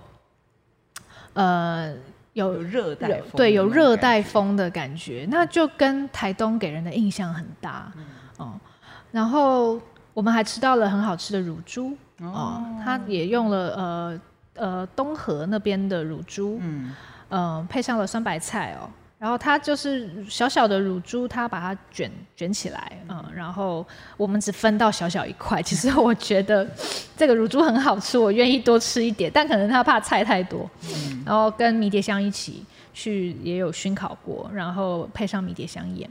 [1.34, 1.94] 呃。
[2.32, 7.92] 有热带风，对，有热带风的感觉，那就跟台东给人的印象很大，
[9.10, 9.78] 然后
[10.14, 14.20] 我们还吃到了很好吃的乳猪，哦，它也用了呃
[14.54, 16.94] 呃东河那边的乳猪，嗯，
[17.28, 18.88] 呃，配上了酸白菜哦。
[19.22, 25.62] 然后它就是小小的乳猪，它把它卷卷起来，嗯，然后我们只分到小小一块。
[25.62, 26.68] 其实我觉得
[27.16, 30.68] 这个乳猪很好吃，我愿意多吃一点，但可能他怕菜太多。
[30.92, 36.10] 嗯，然后跟迷迭香一起去也有熏烤过，然后配上迷迭香盐。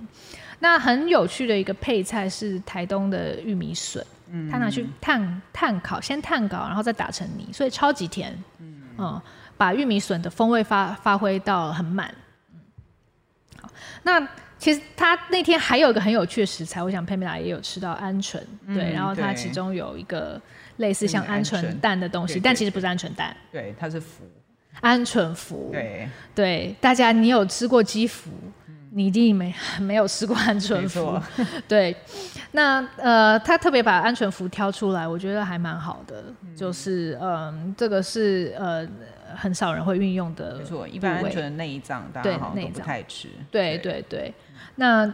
[0.59, 8.33] 那很有趣的一个配菜是台东的玉米笋，嗯，它拿去炭炭烤，先炭烤，然后再打成泥，所以超级甜。
[8.59, 9.21] 嗯，嗯，
[9.57, 12.09] 把玉米笋的风味发发挥到很满。
[14.03, 20.39] 那其实他那天还有一个很有趣的食材，我想 Pamela 也有吃到鹌鹑，嗯、对，然后它其中有一个
[20.77, 21.79] 类似像鹌鹑。
[21.79, 24.03] 蛋的东西，但其实不是鹌鹑蛋，对，它是麸，
[24.81, 28.29] 鹌鹑麸，对，对，大家你有吃过鸡麸？
[28.93, 31.21] 你一定没没有吃过鹌鹑麸，
[31.65, 31.95] 对，
[32.51, 38.85] 那呃，他特别把鹌鹑麸挑出来，我觉得还蛮好的，嗯、就是嗯、呃，这个是呃
[39.35, 44.01] 很少人会运用的，没错，一般鹌鹑的内脏大家好像都不太吃，对对。
[44.09, 44.33] 对，
[44.75, 45.13] 那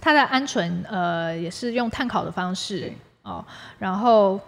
[0.00, 2.92] 它的鹌鹑呃也是用炭烤的方式
[3.22, 3.44] 哦，
[3.78, 4.40] 然后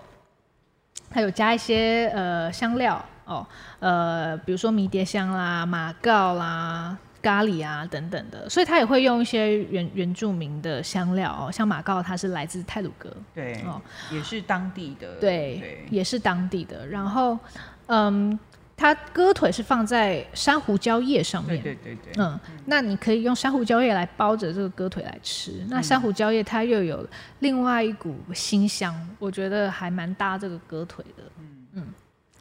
[1.10, 3.46] 它有加一些呃香料哦，
[3.80, 6.96] 呃比如说迷迭香啦、马告啦。
[7.22, 15.86] 咖喱啊等等的，所以他也会用一些原原住民的香料哦，像马告，它是来自泰鲁格，对，哦，也是当地的，对，对。
[15.88, 16.84] 也是当地的。
[16.88, 17.38] 然后，
[17.86, 18.36] 嗯，
[18.76, 25.52] 它鸽腿是放在珊瑚礁叶上面，对对对，嗯，那你可以用珊瑚礁叶来包着这个鸽腿来吃。
[25.60, 27.06] 嗯、那珊瑚礁叶它又有
[27.40, 31.22] 另外一股辛香，我觉得还蛮搭这个鸽腿的。
[31.38, 31.86] 嗯嗯，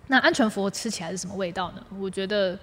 [0.07, 1.83] 那鹌鹑佛吃起来是什么味道呢？
[1.99, 2.57] 我觉得，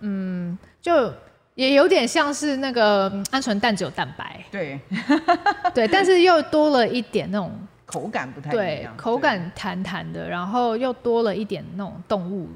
[0.00, 1.12] 嗯，就。
[1.54, 4.78] 也有点像是那个鹌鹑蛋，只有蛋白，对，
[5.74, 7.52] 对，但是又多了一点那种
[7.84, 12.48] 口感不太一样，对，口感弹弹的，然后又多了一点那种动物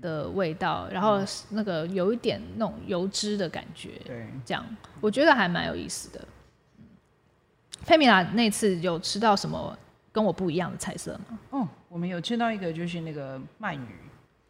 [0.00, 4.64] 的味道，然后那个有一点那种油脂的感觉，对，这样
[5.00, 6.26] 我觉得还蛮有意思的。
[7.84, 9.76] 佩米拉那次有吃到什么
[10.10, 11.38] 跟我不一样的菜色吗？
[11.50, 13.98] 哦，我们有吃到一个就是那个鳗鱼，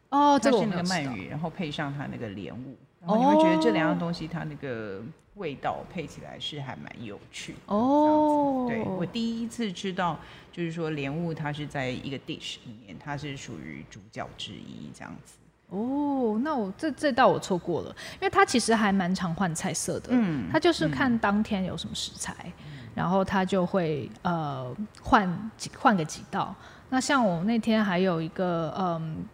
[0.09, 2.77] 哦，这个是那个鳗鱼，然后配上它那个莲雾。
[3.01, 4.99] 然后你会觉得这两样东西它那个
[5.35, 8.65] 味道配起来是还蛮有趣的哦。
[8.67, 10.17] 对，我第一次知道，
[10.55, 15.33] 就是说莲雾它是在一个 dish 里面，它是属于主角之一这样子。
[15.67, 20.11] 哦，那我这这道我错过了，因为它其实还蛮常换菜色的。
[20.11, 26.55] 嗯，他就是看当天有什么食材，嗯、然后它就会呃换几换个几道。
[26.89, 29.25] 那像我那天还有一个嗯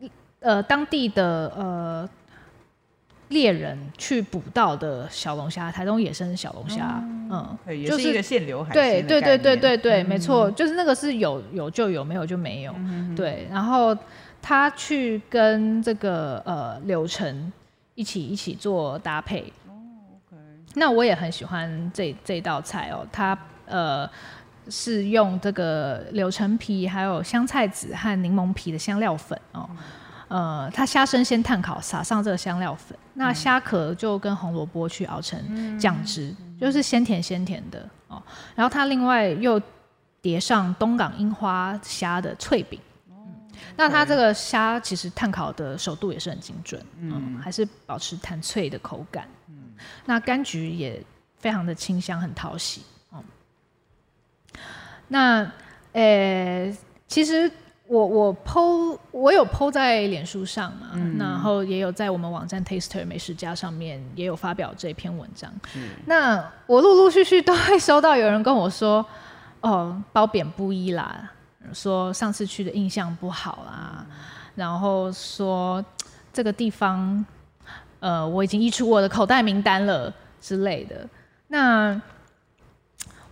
[0.00, 0.08] 呃，
[0.40, 2.08] 呃当地的呃
[3.28, 8.66] 猎人去捕到的小龙虾，台东野生小龙虾，嗯，也是一个限流。
[8.72, 12.74] 对对对对对对，没错，就是那个是有有就有，没有就没有。
[12.78, 13.96] 嗯、对，然后。
[14.48, 17.52] 他去跟这个呃柳橙
[17.96, 19.74] 一起一起做搭配，哦
[20.30, 20.40] ，OK，
[20.74, 23.04] 那我也很喜欢这这道菜哦。
[23.10, 24.08] 它呃
[24.68, 29.68] 是用这个柳橙皮、还有香菜籽和柠檬皮的香料粉哦。
[30.28, 32.98] 呃，它虾身先炭烤，撒上这个香料粉。
[33.14, 38.22] 那虾壳就跟红萝卜去熬成酱汁，就是鲜甜鲜甜的哦。
[38.54, 39.60] 然后它另外又
[40.20, 42.80] 叠上东港樱花虾的脆饼。
[43.74, 49.54] 那它这个虾其实炭烤的熟度也是很精准，嗯，嗯，还是保持弹脆的口感，嗯，
[50.04, 51.02] 那柑橘也
[51.38, 53.22] 非常的清香，很讨喜，嗯。
[55.08, 55.40] 那，
[55.92, 57.50] 呃、欸，其实
[57.88, 65.52] 我我 po 我有 po 在脸书上嘛，嗯，然后也有在我们网站 Taster 美食家上面也有发表这篇文章。
[65.76, 69.04] 嗯，那我陆陆续续都会收到有人跟我说，
[69.60, 71.30] 哦，褒贬不一啦。
[71.72, 74.06] 说上次去的印象不好啦，
[74.54, 75.84] 然后说
[76.32, 77.24] 这个地方，
[77.98, 81.08] 呃，我已经溢出我的口袋名单了之类的。
[81.48, 82.00] 那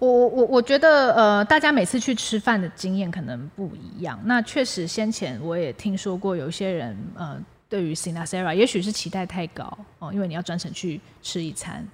[0.05, 4.19] 我我我觉得，呃，大家每次去吃饭的经验可能不一样。
[4.25, 7.37] 那确实先前我也听说过，有些人呃，
[7.69, 11.87] 对于 Sinasera 也许是期待太高哦，因为你要专程去吃一餐，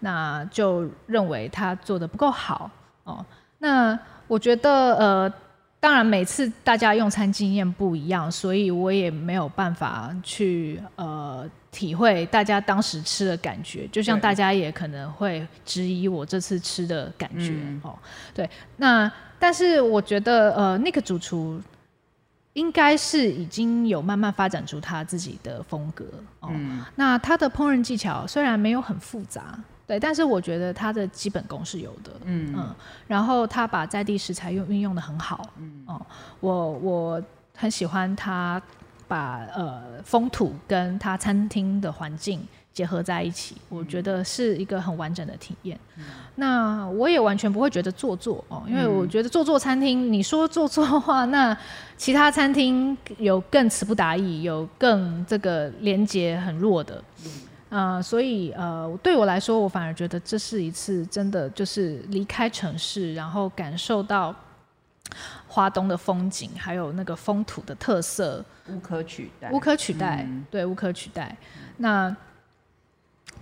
[0.00, 2.70] 那就认为他做的不够好
[3.04, 3.24] 哦。
[3.58, 5.32] 那我觉得，呃。
[5.80, 13.86] 当然，每次大家用餐经验不一样，所以我也没有办法去呃体会大家当时吃的感觉。
[13.88, 17.98] 就像大家也可能会质疑我这次吃的感觉、嗯、哦。
[18.34, 21.60] 对，那但是我觉得呃那个主厨
[22.54, 26.04] 应该是已经有慢慢发展出他自己的风格
[26.40, 26.50] 哦。
[26.52, 29.58] 嗯、那他的烹饪技巧虽然没有很复杂。
[29.86, 32.74] 对，但是我觉得他的基本功是有的，嗯嗯，
[33.06, 36.06] 然后他把在地食材用运用的很好，嗯哦，
[36.40, 37.22] 我我
[37.56, 38.60] 很喜欢他
[39.08, 45.76] 把呃风土跟他餐厅的环境结合在一起，我觉得是一个很完整的体验。
[45.96, 46.04] 嗯、
[46.36, 51.56] 那我也完全不会觉得做作哦，因为我觉得做作餐厅，你说做作的话，那
[51.96, 57.02] 其他餐厅有更词不达意，有更这个连接很弱的。
[57.70, 64.34] 呃，所以呃，对我来说，我反而觉得这是一次真的就是离开城市，然后感受到
[65.46, 71.36] 花东的风景，还有那个风土的特色，无可取代，无可取代，嗯、对，无可取代。
[71.56, 72.16] 嗯、那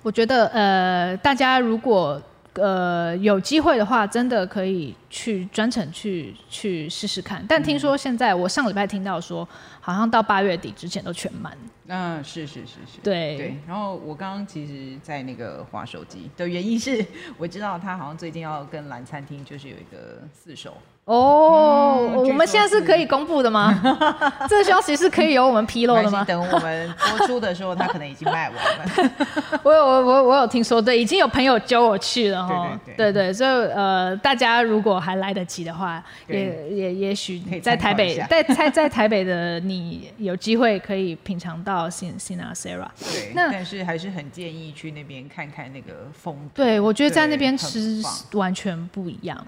[0.03, 2.23] 我觉得呃，大家如果
[2.55, 7.45] 呃有机会的话，真的可以去专程去去试试看。
[7.49, 9.47] 但听说现在，我上礼拜听到说，
[9.81, 11.57] 好像到八月底之前都全满。
[11.89, 13.59] 嗯，是是是是，对对。
[13.67, 17.05] 然后我刚刚其实，在那个划手机的原因是，
[17.37, 20.77] 我知道他好像最近要跟蓝餐厅就是有一个四手。
[21.07, 23.73] 哦，嗯、我们现在是可以公布的吗？
[24.51, 26.25] 这个消息是可以由我们披露的吗？
[26.27, 29.13] 等我们播出的时候，他可能已经卖完了。
[29.63, 32.77] 我有我我我有听说，对，已经有朋友揪我去了哈。
[32.85, 42.89] 对对对，所以呃，大家如果还来得及的话，对也也也许在台北， 在在在台北的你有机会可以品尝到 Sinasera。
[42.99, 46.51] 对，那但是还是很建议去那边看看那个风。
[46.53, 49.47] 对，我觉得在那边吃完全不一样。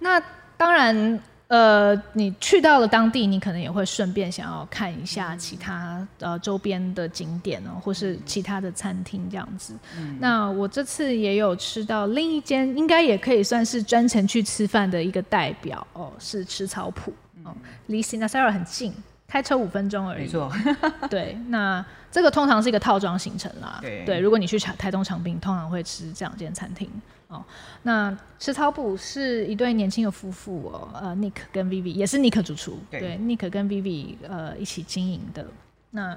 [0.00, 0.20] 那
[0.62, 9.74] 当然，呃，你去到了当地，你可能也会顺便想要看一下其他呃周边的景点哦，或是其他的餐厅这样子。
[9.98, 17.52] 嗯、那我这次也有吃到另一间，应该也可以算是专程去吃饭的一个代表哦，是吃草埔哦，
[17.88, 18.94] 离 Sinasera 很近，
[19.26, 20.20] 开车五分钟而已。
[20.20, 20.48] 没错，
[21.10, 23.80] 对，那这个通常是一个套装行程啦。
[23.82, 26.88] 对，对，如果你去台台东长滨，通常会吃这两间餐厅。
[27.32, 27.42] 哦，
[27.82, 35.46] 那吃草补是一对年轻的夫妇哦，呃，Nick 跟 Vivi 也是 Nick 主厨，对，对，Nick 跟 Vivi 呃一起经营的。
[35.90, 36.16] 那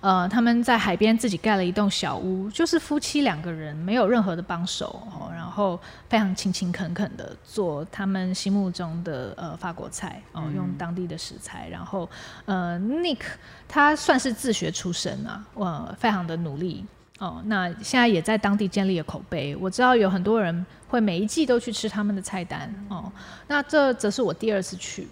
[0.00, 12.10] 呃他们在海边自己盖了一栋小屋，就是夫妻两个人没有任何的帮手哦，然后非常勤勤恳恳的做他们心目中的呃法国菜哦，用当地的食材，然后
[12.44, 13.20] 呃 Nick
[13.68, 16.84] 他算是自学出身啊，呃，非常的努力。
[17.22, 19.54] 哦，那现在也在当地建立了口碑。
[19.54, 22.68] 我知道有很多人会每一季都去吃他们的菜单。
[22.88, 23.10] 哦，
[23.46, 25.06] 那这则是我第二次去。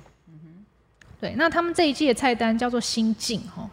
[1.21, 3.71] 对，那他们这一季的菜单叫做心境哈，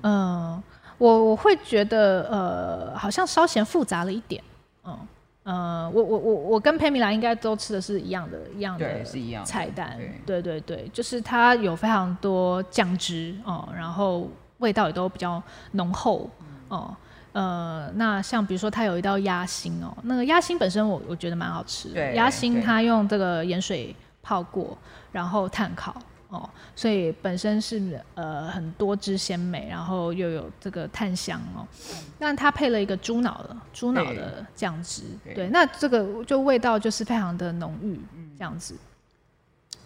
[0.00, 0.62] 嗯、呃，
[0.96, 4.42] 我我会觉得呃，好像稍嫌复杂了一点，
[4.84, 4.98] 嗯。
[5.42, 9.04] 呃，我我我我跟佩米拉应该都吃的是一样的，一样的
[9.44, 15.42] 菜单，对对对，就是它有非常多酱汁哦，然后味道也都比较
[15.72, 16.30] 浓厚
[16.68, 16.96] 哦。
[17.34, 24.78] 呃，那像比如说它有一道鸭心哦，那个鸭心本身我我觉得蛮好吃的，鸭心它用这个盐水泡过，
[25.12, 25.94] 然后炭烤。
[26.28, 31.64] 哦，所以本身是呃很多汁鲜美，然后又有这个炭香哦。
[32.18, 38.00] 那它配了一个猪脑的猪脑的酱汁，对，对，那这个就味道就是非常的浓郁，
[38.36, 38.74] 这样子。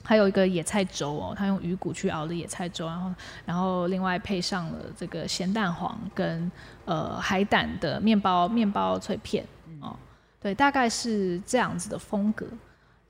[0.08, 6.50] 还有一个野菜粥哦，他用鱼骨去熬的野菜粥，然后然后另外配上了这个咸蛋黄跟
[6.86, 9.44] 呃海胆的面包面包脆片
[9.82, 9.94] 哦，
[10.40, 12.46] 对，大概是这样子的风格。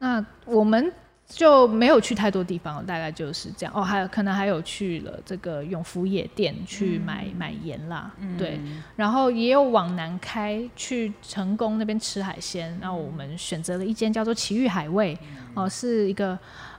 [0.01, 0.93] 那我们。
[1.31, 3.73] 就没有去太多地方，大概就是这样。
[3.77, 8.59] 哦，还有可能还有去了这个永福野店去买、嗯、买盐啦，嗯、对。
[8.97, 12.75] 然后也有往南开去成功那边吃海鲜。
[12.81, 15.13] 那我们选择了一间叫做奇遇海味，
[15.53, 16.39] 哦、呃，是一个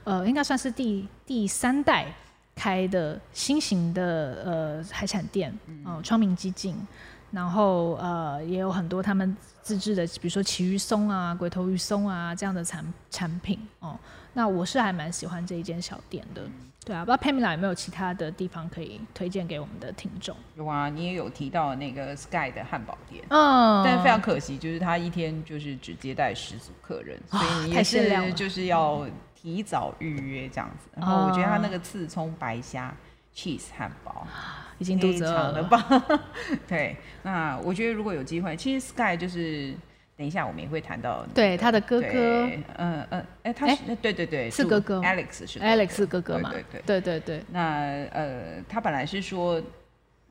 [0.09, 2.07] 呃，应该算是第第三代
[2.55, 5.51] 开的新型的呃海产店，
[5.85, 6.75] 哦、呃，窗明几净。
[7.31, 13.95] 然后呃，也有很多他们自制的，比如说旗鱼松啊、鬼头鱼松啊这样的产产品哦。
[14.33, 16.41] 那我是还蛮喜欢这一间小店的，
[16.83, 20.35] 对啊，不知道 Pamela 有没有其他的地方可以推荐给我们的听众？
[20.55, 29.05] 有啊，你也有提到那个 Sky 的汉堡店，嗯，但非常可惜，就是他一天就是只接待十组客人，所以你也是就是要
[29.41, 30.89] 提早预约这样子。
[30.95, 32.93] 然后我觉得他那个刺葱白虾
[33.35, 34.27] cheese 汉堡。
[34.79, 35.85] 已经肚子饿了吧？
[36.65, 39.73] 对，那我觉得如果有机会，其实 Sky 就是
[40.15, 46.49] 等一下我们也会谈到、那个，对他的哥哥，嗯嗯，哎、呃，他是，欸、对对对，是哥哥，Alex 是 Alex 哥哥嘛？
[46.49, 47.45] 对对对对对对。
[47.51, 47.61] 那
[48.13, 49.61] 呃，他本来是说，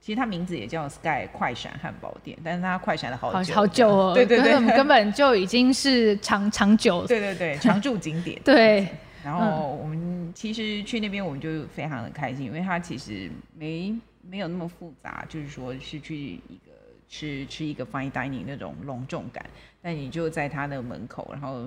[0.09, 8.88] 其实它名字也叫 Sky 快闪汉堡店，但是它快闪了好久好，好久哦， 对对对，根本根本就已经是长长久，对对对，常驻景点， 对。
[9.23, 13.94] 然后我们其实去那边我们就非常的开心，因为它其实没。
[14.31, 16.73] 没有那么复杂，就是说是去一个
[17.09, 19.42] 吃吃一个 fine dining 那种隆重感，
[19.81, 21.66] 但你就在它的门口，然后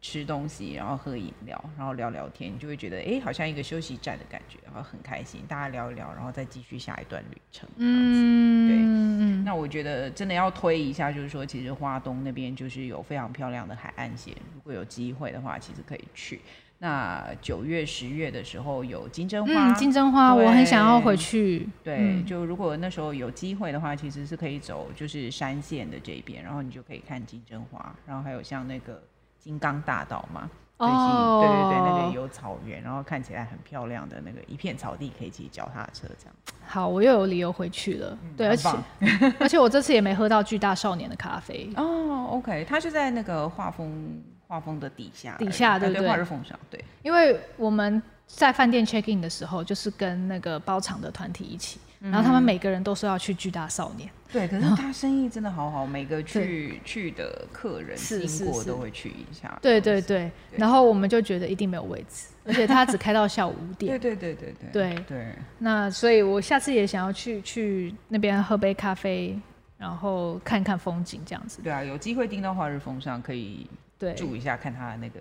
[0.00, 7.68] 吃东西，然后喝饮料，然后聊聊天，你就会觉得哎，好像一个休息站的感觉，然后很开心，大家聊一聊，然后再继续下一段旅程。
[7.76, 9.44] 嗯，对。
[9.44, 16.40] 那我觉得真的要推一下，就是说其实花东那边就是有非常漂亮的海岸线，如果有机会的话，其实可以去。
[16.80, 21.68] 那九月、十月的时候有金针花，嗯、金针花我很想要回去。
[21.82, 29.02] 对，嗯、就如果那时候有机会的话，其实是可以走就是山线的这边，然后你就可以看金针花，然后还有像那个
[29.38, 36.34] 金刚大道嘛，哦，对对对，那个有草原，然后看起来很漂亮的那个一片草地，可以骑脚踏车这样。
[36.66, 38.18] 好，我又有理由回去了。
[38.22, 38.68] 嗯、对，而且
[39.40, 41.70] 而且我这次也没喝到巨大少年的咖啡。
[41.76, 44.22] 哦，OK，他是在那个画风。
[44.50, 46.08] 画风的底下，底下对不对？
[46.08, 46.82] 画日风上，对。
[47.02, 54.08] 因为我们在饭店 check in 的时候，就是跟那个包场的团体一起，然后他们每个人都说要去巨大少年。
[54.30, 59.58] 对，可是他生意真的好好，每个去去的客人经过都会去一下。
[59.62, 60.30] 对对对。
[60.52, 63.98] 然后我们就觉得一定没有位置， 而且他只开到下午五点。
[63.98, 64.92] 对对对对对。
[64.92, 65.34] 对对。
[65.58, 69.38] 那所以，我下次也想要去去那边喝杯咖啡，
[69.78, 71.60] 然后看看风景这样子。
[71.62, 73.66] 对啊，有机会订到华日风上可以。
[73.98, 75.18] 对，住一下看他的那个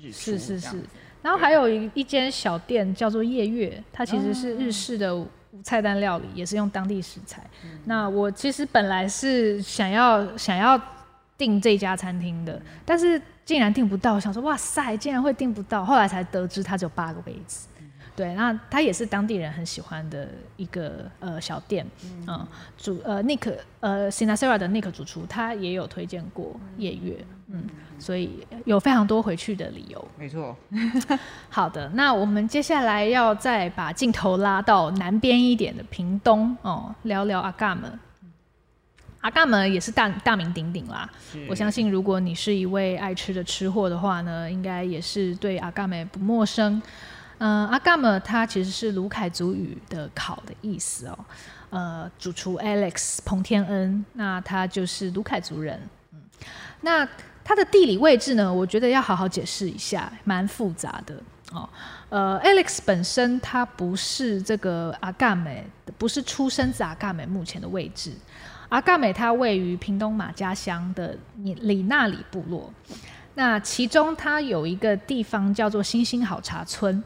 [0.00, 0.80] 日出，是是是，
[1.20, 5.26] 然后还有一一间小店叫做夜月，它其实是日式的
[5.62, 7.42] 菜单料理，也是用当地食材。
[7.64, 10.80] 嗯、那我其实本来是想要想要
[11.36, 17.66] 订这家餐厅的，但是竟然订不到，我想说哇塞，竟然会订不到，后来才得知它只有八个位置。
[18.20, 20.28] 对，那他也是当地人很喜欢的
[20.58, 21.86] 一个呃小店，
[22.28, 27.64] 嗯，主呃 Nick 呃 Sinasera 的 Nick 主厨他也有推荐过夜月，嗯，
[27.98, 30.06] 所以有非常多回去的理由。
[30.18, 30.54] 没错。
[31.48, 37.90] 好的，那我们接下来要再把镜头拉到南边一点的屏东哦，聊聊阿嘎们。
[39.22, 41.08] 阿嘎们也是大大名鼎鼎啦，
[41.48, 46.82] 我相信如果你是一位爱吃的吃货的话呢，应该也是对阿嘎们不陌生。
[47.40, 51.18] 嗯，阿嘎们它其实是卢凯族语的烤的意思哦。
[51.70, 55.80] 呃，主厨 Alex 彭天恩，那他就是卢凯族人。
[56.12, 56.18] 嗯，
[56.82, 57.08] 那
[57.42, 61.14] 它的地理位置呢，我觉得要好好解释一下，蛮复杂的
[61.52, 61.66] 哦。
[62.10, 65.64] 呃，Alex 本身他不是这个阿嘎美，
[65.96, 68.12] 不是出生自阿嘎美目前的位置。
[68.68, 72.70] 阿嘎美它位于屏东马家乡的里里纳里部落，
[73.34, 77.02] 那其中它有一个地方叫做星星好茶村。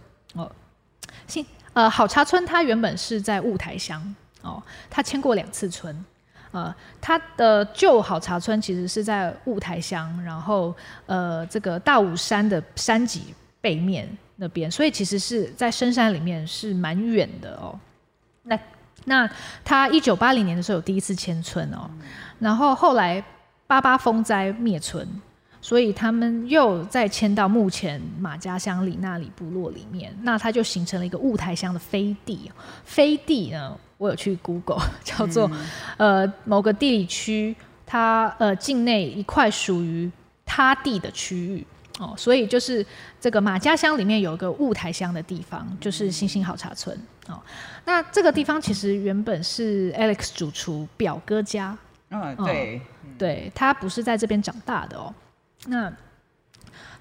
[1.27, 6.05] 新呃，好茶村它原本是在雾台乡哦，它迁过两次村。
[6.53, 10.73] 呃，它的旧好茶村其实是在雾台乡，然后
[11.07, 17.77] 呃，这个大武山的山脊背面那边，所以其实是在深山里面是蛮远的哦。
[18.45, 18.57] 那
[19.07, 19.29] 那
[19.65, 21.91] 他一九八零年的时候有第一次迁村哦，
[22.39, 23.23] 然后后来
[23.67, 25.05] 八八风灾灭村，
[25.65, 32.51] 所以他们又再迁到目前马家乡里那里部落里面，那它就形成了一个雾台乡的飞地。
[32.85, 33.75] 飞地呢？
[33.97, 35.51] 我有去 Google， 叫做、
[35.97, 37.57] 嗯、呃某个地理区，
[37.87, 40.11] 它呃境内一块属于
[40.45, 41.67] 他地的区域
[41.99, 42.85] 哦，所以就是
[43.19, 46.95] 这个马家乡里面有一个雾台乡的地方，就是星星好茶村
[47.29, 47.41] 哦。
[47.87, 51.75] 那这个地方其实原本是 Alex 主厨表哥家，
[52.11, 52.81] 嗯，对，哦、
[53.17, 55.15] 对他不是在这边长大的哦。
[55.67, 55.93] 那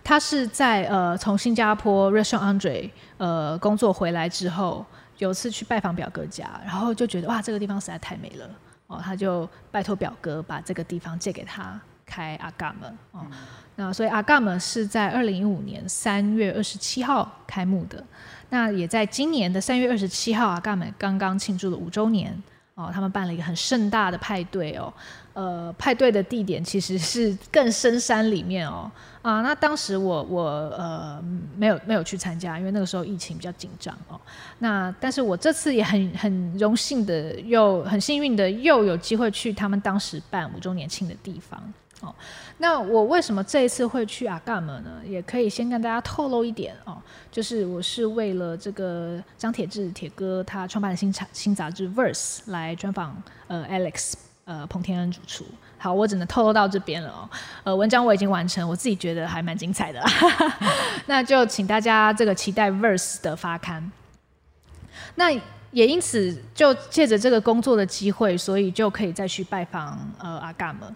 [0.03, 4.85] 他是在呃从新加坡 Restaurant Andre 呃工作回来之后。
[5.19, 8.49] 有次去拜访表哥家，然后就觉得哇，这个地方实在太美了
[8.87, 13.21] 哦，他就拜托表哥把这个地方借给他开阿嘎们哦。
[13.23, 13.31] 嗯、
[13.75, 18.03] 那所以阿嘎们是在二零一五年三月二十七号开幕的，
[18.49, 22.43] 那也在今年的三月二十七号，阿嘎们刚刚庆祝了五周年
[22.73, 24.91] 哦，他们办了一个很盛大的派对哦。
[25.33, 28.91] 呃，派对的地点其实是更深山里面哦。
[29.23, 30.43] 啊，那当时我我
[30.77, 31.23] 呃
[31.55, 34.19] 没有没有去参加，因为那个时候疫情比较紧张哦。
[34.59, 42.13] 那但是我这次也很很荣幸的，又很幸运的又有机会去他们当时办五周年庆的地方哦。
[42.57, 44.91] 那我为什么这一次会去阿嘎们呢？
[45.05, 46.97] 也可以先跟大家透露一点哦，
[47.31, 53.15] 就是我是为了这个张铁志铁哥他创办的新杂新杂志 Verse 来专访
[53.47, 54.13] 呃 Alex。
[54.45, 55.45] 呃，彭天恩主厨，
[55.77, 57.29] 好，我只能透露到这边了哦。
[57.63, 60.03] 呃，文章我已经完成，我自己觉得还蛮精彩的，
[61.07, 63.91] 那就请大家这个期待 Verse 的发刊。
[65.15, 65.31] 那
[65.71, 70.93] 也因此就借着这个工作的机会，所以就可以再去拜访呃阿嘎们。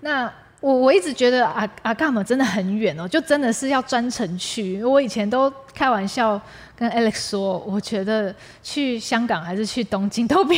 [0.00, 0.32] 那
[0.64, 4.82] 我我一直觉得阿阿嘎姆真的很远哦，就真的是要专程去。
[4.82, 6.40] 我以前都开玩笑。
[6.76, 10.56] 跟 Alex 说，我觉得去香港还是去东京都比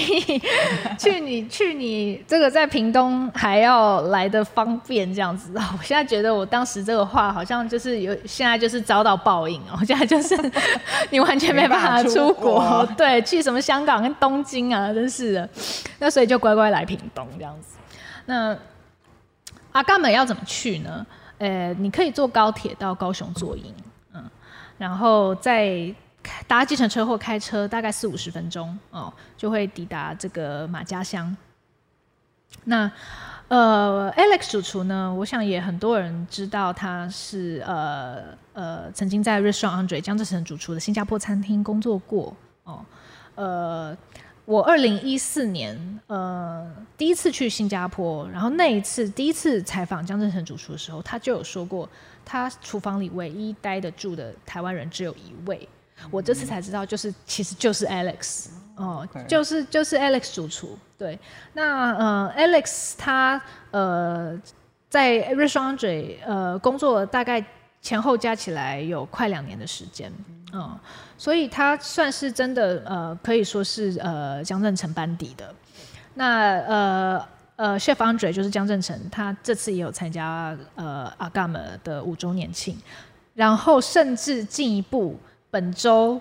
[0.99, 5.53] 去你去你这个在屏东还要来的方便这样子。
[5.55, 10.35] 我现在觉得我当时这个话好像就是有现在就是遭到报应哦， 现在就是
[11.11, 15.47] 你完全没办法出国，对，去什么香港跟东京啊，真是的。
[15.99, 17.77] 那所以就乖乖来屏东这样子。
[18.25, 18.57] 那
[19.77, 21.07] 阿嘎们要怎么去呢？
[21.39, 23.75] 呃，你可以坐高铁到高雄坐营，
[24.13, 24.25] 嗯，
[24.79, 25.95] 然后再。
[26.49, 31.37] 搭计程车或开车大概四五十分钟哦，就会抵达这个马家乡。
[32.65, 32.91] 那
[33.47, 38.25] 呃，Alex 主厨呢，我想也很多人知道他是呃
[38.55, 42.85] 呃曾经在 Restaurant Andre 江志诚主厨的新加坡餐厅工作过哦。
[43.37, 43.97] 呃，
[44.47, 46.67] 我二零一四年呃
[46.97, 51.89] 第一次去新加坡，然后那一次第一次采访江振成主厨的时候，他就有说过，
[52.25, 55.69] 他厨房里唯一待得住的台湾人只有一位。
[56.11, 60.79] 我这次才知道，就是其实就是 Alex 哦.就是就是 Alex 主厨。
[60.97, 61.19] 对，
[61.55, 63.41] 那呃，Alex 他
[63.71, 64.41] 呃
[64.89, 67.45] 在 Restaurant 呃工作大概
[67.81, 70.13] 前后加起来有快两年的时间，
[70.53, 70.81] 嗯、呃，
[71.17, 75.55] 所以他算是真的呃可以说是呃江振成班底的。
[76.15, 82.77] 那呃呃，Chef Andre 就是江振成，他这次也有参加呃阿嘎们的五周年庆，
[83.35, 85.19] 然后甚至进一步。
[85.49, 86.21] 本周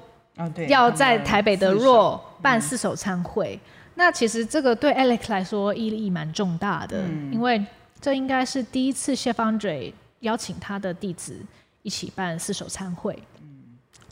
[0.70, 7.66] 要在台北的 RAW 办四手餐会，嗯、那其实这个对 Alex 来说意义蛮重大的，嗯、因为
[8.00, 9.92] 这应该是第一次 Chef Andre
[10.26, 11.34] 邀请他的弟子
[11.82, 13.18] 一起办四手餐会。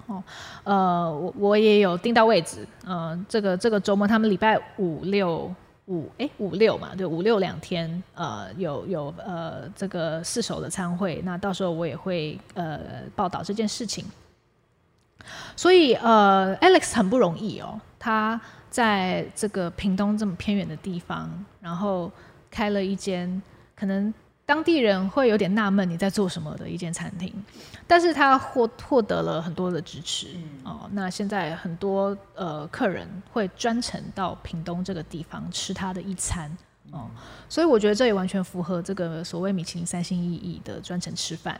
[0.07, 0.22] 哦，
[0.64, 5.53] 呃，我我也有订到位置，呃，这个这个周末他们礼拜五六
[5.86, 12.80] 五哎五六嘛，对五六两天，呃，有有呃这个四手的餐会，那到时候我也会呃
[13.16, 14.05] 报道这件事情。
[15.55, 17.80] 所以，呃，Alex 很不容易哦。
[17.97, 18.39] 他
[18.70, 22.11] 在这个屏东这么偏远的地方，然后
[22.51, 23.41] 开了一间
[23.74, 24.14] 可能
[24.45, 27.33] 当地人会有点纳闷你在做什么的一间餐厅，
[27.87, 30.27] 但是他获获得了很多的支持
[30.63, 30.89] 哦。
[30.91, 36.55] 那现在很多呃客人会专程到屏东这个地方吃他的一餐
[36.91, 37.09] 哦，
[37.47, 41.59] 所以我觉得这也完全符合这个所谓米其林三星意义的专程吃饭。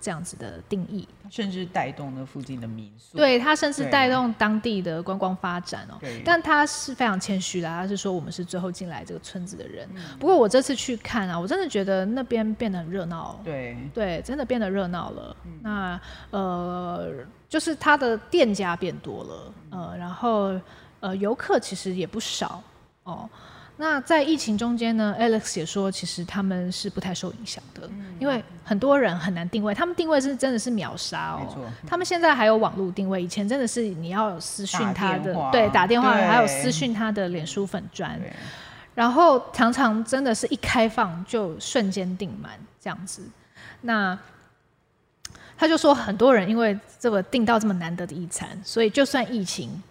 [0.00, 3.16] 这样子的定义，甚至带动了附近的民宿。
[3.16, 5.96] 对，它甚至带动当地的观光发展哦。
[6.00, 6.22] 对。
[6.24, 9.88] 但他是非常谦虚的，他是说我们是最后进来这个村子的人。
[9.94, 10.02] 嗯。
[10.18, 13.40] 不过我这次去看啊，我真的觉得那边变得很热闹。
[13.44, 13.76] 对。
[13.92, 15.36] 对，真的变得热闹了。
[15.44, 15.52] 嗯。
[15.62, 16.00] 那
[16.30, 17.12] 呃，
[17.48, 20.58] 就是它的店家变多了，呃，然后
[21.00, 22.62] 呃，游客其实也不少
[23.04, 23.28] 哦。
[23.76, 31.66] 那在疫情中间呢，Alex 也说，其实他们是不太受影响的，嗯，因为很多人很难定位，他们定位是真的是秒杀哦。
[31.84, 38.16] 他们现在还有网络定位，以前真的是你要私讯他的，对，打电话，还有私讯他的脸书粉砖，
[38.94, 43.22] 然后常常真的是一开放就瞬间订满这样子。
[43.80, 44.16] 那
[45.58, 49.82] 他就说，很多人因为这个订到这么难得的一餐，所以就算疫情。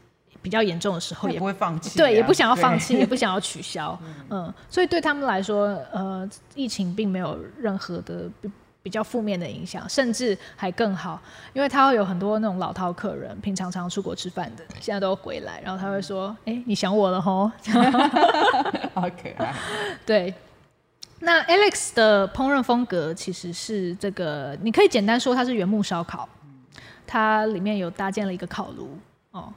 [0.44, 3.98] 比较严重的时候也，也不会放弃、啊，对，也不想要放弃，也不想要取消，
[4.30, 8.52] 嗯，所以对他们来说，呃，疫情并没有任何的比，
[8.84, 11.18] 比较负面的影响，甚至还更好，
[11.54, 17.50] 因为他会有很多那种老饕客人，平常常出国吃饭的，现在都回来，然后他会说：“哎、欸，你想我了吼。
[18.94, 19.56] ”好可爱。
[20.06, 20.34] 对，
[21.20, 26.28] 那 Alex 的烹饪风格其实是这个，你可以简单说它是原木烧烤，
[27.08, 29.00] 它里面有搭建了一个烤炉
[29.32, 29.52] 哦。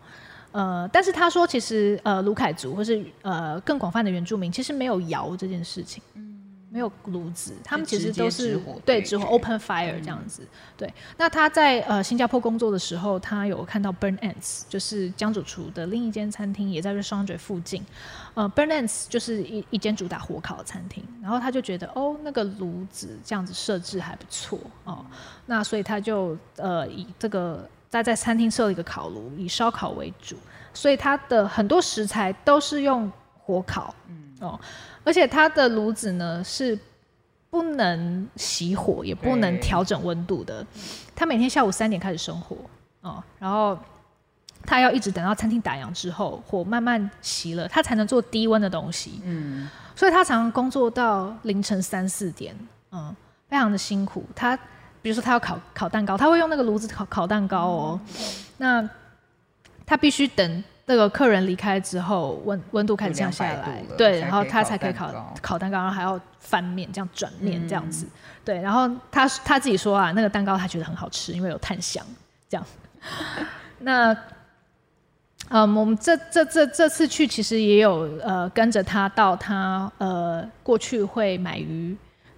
[0.57, 6.40] 呃，但是他说，其实呃，卢凯族或是呃更广泛的原住民，其实没有窑这件事情，嗯，
[6.70, 10.44] 没有炉子，他们其实都是对直火 open fire 这样子。
[10.44, 10.48] 嗯、
[10.78, 17.84] 对，那他在呃新加坡工作的时候，他有看到 Burn Ants，就是江主厨的另一间餐厅，也在 Restaurant 附近。
[18.32, 25.04] 呃，Burn Ants 就是一一间主打火烤的餐厅，然后他就觉得哦，那个炉子这样子设置还不错哦，
[25.44, 27.68] 那所以他就呃以这个。
[27.97, 30.36] 他在餐厅设了一个烤炉，以烧烤为主，
[30.74, 34.61] 所以它的很多食材都是用火烤，嗯哦，
[35.03, 36.78] 而且它的炉子呢是
[37.49, 40.64] 不能熄火，也不能调整温度的。
[41.14, 42.57] 他每天下午三点开始生火，
[43.01, 43.78] 哦，然后
[44.66, 52.55] 他要一直等到餐厅打烊之后，火慢慢熄了，他才能做低温的东西，嗯，所以他常常工作到凌晨三四点，
[52.92, 53.16] 嗯，
[53.49, 54.59] 非常的辛苦，他。
[55.07, 58.00] 比如说他要烤烤蛋糕，他会用那个炉子烤烤蛋糕哦。
[58.02, 58.11] 嗯、
[58.57, 58.90] 那
[59.86, 68.11] 他必须等那个客人离开之后，温温度开始降下来，对，然后他才可以烤烤蛋糕，然后还要翻面这样转面这样子，嗯、
[68.44, 68.61] 对。
[68.61, 72.04] 然后他他自己说啊，那个蛋糕他觉得很好吃，因为有炭香
[72.48, 72.66] 这样。
[73.78, 74.12] 那
[75.50, 81.96] 嗯，我们这这这这次去其实也有呃跟着他到他呃过去会买鱼。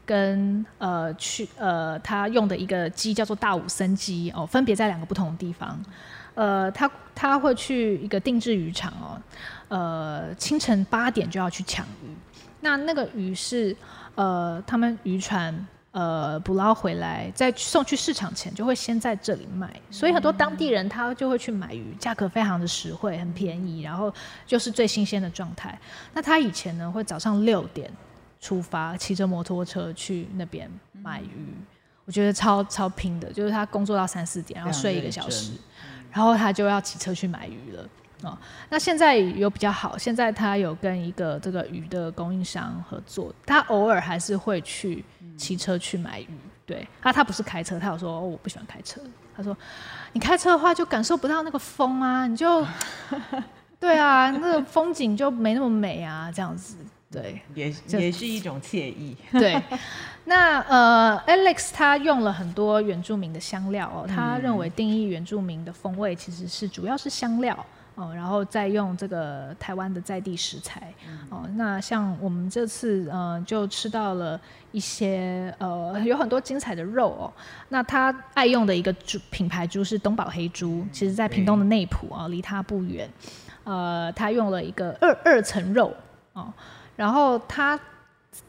[0.09, 5.79] 跟呃去呃他用的一个鸡叫做大武森鸡哦，分别在两个不同的地方。
[6.35, 9.21] 呃，他他会去一个定制渔场哦，
[9.69, 12.09] 呃，清晨八点就要去抢鱼。
[12.61, 13.77] 那那个鱼是
[14.15, 24.11] 呃他们渔船呃捕捞回来，在送去市场前就会先在这里卖，所以很多当地人他就会去买鱼，价格非常的实惠，很便宜，然后
[24.47, 25.79] 就是最新鲜的状态。
[26.15, 27.91] 那他以前呢会早上六点。
[28.41, 31.66] 出发，骑着摩托车去那边买鱼，嗯，
[32.05, 33.32] 我觉得超超拼的。
[33.32, 35.53] 就是他工作到三四点，然后睡一个小时，
[36.12, 37.89] 然后他就要骑车去买鱼了。
[38.22, 38.36] 哦，
[38.68, 45.05] 那现在有比较好，现在他有跟一个这个鱼的供应商合作，他偶尔还是会去
[45.36, 46.28] 骑车去买鱼。
[46.66, 49.01] 对，他他不是开车，他有说，哦，我不喜欢开车。
[49.36, 49.57] 他说
[50.12, 52.66] 你开车的话就感受不到那个风啊，你就
[53.78, 56.76] 对啊，那个风景就没那么美啊，这样子。
[57.11, 59.17] 对，也也是一种惬意。
[59.33, 59.59] 对，
[60.27, 70.93] 那呃，Alex 他用了很多原住民的香料哦，他认为定义原住民的风味其实是主要是香料哦，然后再用这个台湾的在地食材
[71.31, 71.49] 哦。
[71.55, 74.39] 那像我们这次呃就吃到了
[74.73, 77.33] 一些呃有很多精彩的肉哦。
[77.71, 83.09] 那他爱用的一个猪品牌猪是东宝黑猪，其实在屏东的内埔啊，离他不远。
[83.65, 85.95] 呃，他用了一个二二层肉
[86.35, 86.53] 哦。
[86.99, 87.79] 然后它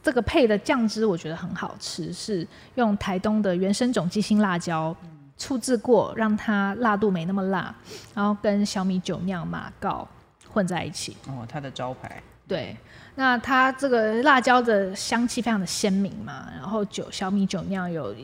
[0.01, 4.95] 这个配的酱汁我觉得很好吃，是用台东的原生种鸡心辣椒
[5.37, 7.73] 醋制过，让它辣度没那么辣，
[8.15, 10.07] 然后跟小米酒酿马告
[10.51, 11.15] 混在一起。
[11.27, 12.21] 哦，它的招牌。
[12.47, 12.75] 对，
[13.13, 18.15] 那它这个辣椒的香气非常的鲜明嘛，然后酒小米酒酿有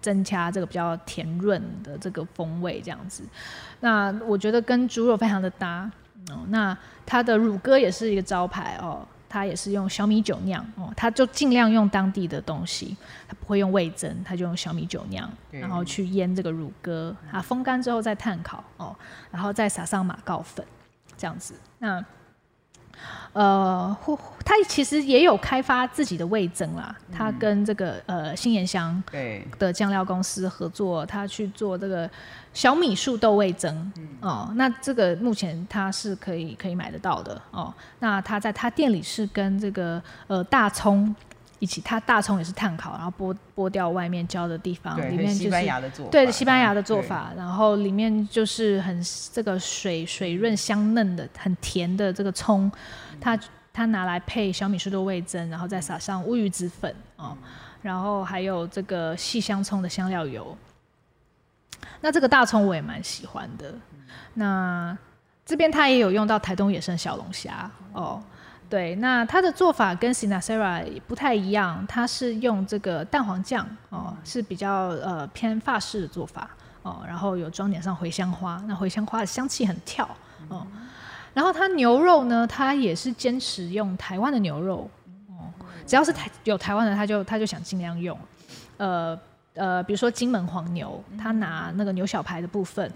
[0.00, 3.24] 增加这个比较甜润的这个风味，这样子。
[3.80, 5.90] 那我觉得跟猪肉非常的搭。
[6.30, 9.04] 哦，那它的乳鸽也是一个招牌哦。
[9.32, 12.94] 他也是用小米酒酿哦，他就尽量用当地的东西，
[13.26, 18.94] 他不会用味增，他就用小米酒酿，然后去腌这个乳鸽，啊，风干之后再炭烤哦，
[19.30, 20.62] 然后再撒上马告粉，
[21.16, 21.54] 这样子。
[21.78, 22.04] 那
[23.32, 26.94] 呃，或他其实也有开发自己的味增啦。
[27.10, 29.02] 他、嗯、跟这个呃新盐乡
[29.58, 32.10] 的酱料公司合作，他去做这个
[32.52, 34.52] 小米树豆味增、嗯、哦。
[34.56, 37.72] 那这个目前他是可以可以买得到的哦。
[38.00, 41.14] 那他在他店里是跟这个呃大葱。
[41.62, 49.00] 一起，它大葱也是炭烤，然后剥剥掉外面焦的地方，里面就是西班牙的做法，对西班牙的做法，然后里面就是很
[49.32, 52.68] 这个水水润香嫩的，很甜的这个葱，
[53.20, 53.38] 它
[53.72, 57.38] 它拿来配小米树豆味增，然后再撒上乌鱼子粉哦，
[57.80, 60.58] 然后还有这个细香葱的香料油。
[62.00, 63.72] 那这个大葱我也蛮喜欢的，
[64.34, 64.98] 那
[65.46, 68.20] 这边它也有用到台东野生小龙虾哦。
[68.72, 76.48] 对，那它的做法跟 Sinasera 不太一样，它是用这个蛋黄酱哦，是比较呃偏法式的做法
[76.80, 80.08] 哦，然后有装点上茴香花，那茴香花的香气很跳
[80.48, 80.66] 哦。
[81.34, 84.88] 然后它牛肉呢，它也是坚持用台湾的牛肉
[85.28, 85.52] 哦，
[85.86, 88.18] 只要是台有台湾的，他就他就想尽量用。
[88.78, 89.20] 呃
[89.52, 92.90] 呃，比如说金门黄牛，他拿那个牛小排的部分，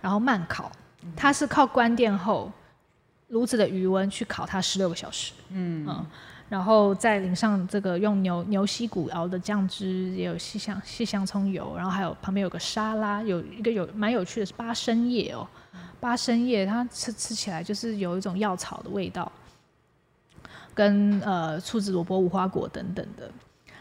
[0.00, 0.72] 然后慢烤，
[1.14, 2.50] 它是靠关店后。
[3.28, 6.06] 炉子的余温去烤它十六个小时，嗯，嗯，
[6.48, 15.46] 然后再淋上这个用牛牛膝骨熬的酱汁，也有细香细香葱油，然后还有旁边有个沙拉，有一个有蛮有趣的是八生叶哦，
[16.00, 19.30] 八生叶它吃吃起来就是有一种药草的味道，
[20.72, 23.30] 跟呃醋子萝卜无花果等等的。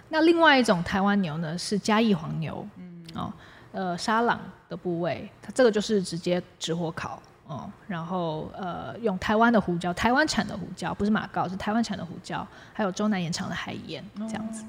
[0.09, 3.33] 那另外一种台湾牛呢是嘉义黄牛，嗯，哦，
[3.71, 7.21] 呃沙朗的部位，它这个就是直接直火烤。
[7.47, 14.63] 哦，然后呃，用台湾的胡椒，台湾产的胡椒，不是马告，是台湾产的胡椒，还有中南盐场的海盐这样子。
[14.63, 14.67] 哦、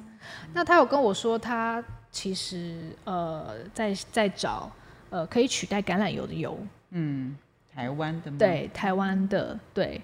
[0.55, 4.71] 那他有跟我说，他其实呃，在在找
[5.11, 6.57] 呃可以取代橄榄油的油。
[6.91, 7.37] 嗯，
[7.75, 8.37] 台湾的吗？
[8.39, 10.01] 对，台湾的对。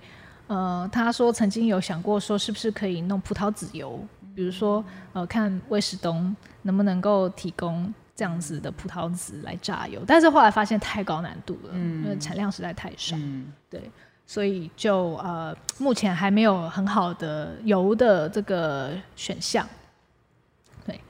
[0.49, 3.99] 呃，他说曾经有想过说，是不是可以弄葡萄籽油，
[4.35, 7.95] 比如说呃，看威石东能不能够提供。
[8.17, 13.91] 这样子的葡萄籽来榨油，但是后来发现太高难度了，嗯、因为产量实在太少，嗯、对，
[14.25, 19.69] 所以就呃目前还没有很好的油的这个选项。
[20.87, 21.01] 对，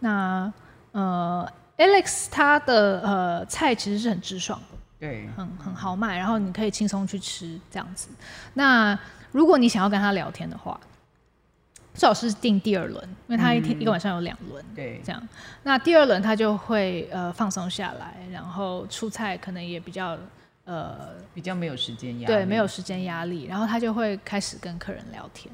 [0.00, 0.52] 那
[0.90, 1.46] 呃
[1.78, 8.08] Alex 他的呃菜其实是很直爽的，对，很很豪迈，然后你可以轻松去吃这样子。
[8.54, 8.98] 那
[9.30, 10.80] 如果你想要跟他聊天的话。
[11.94, 15.28] 最好是定第二轮，因为他一天、嗯、一个晚上有两轮，对，这样。
[15.64, 20.16] 那第二轮他就会呃放松下来，然后出菜可能也比较
[20.64, 25.52] 呃比较没有时间压力，对，没有时间压力，然后他就会开始跟客人聊天。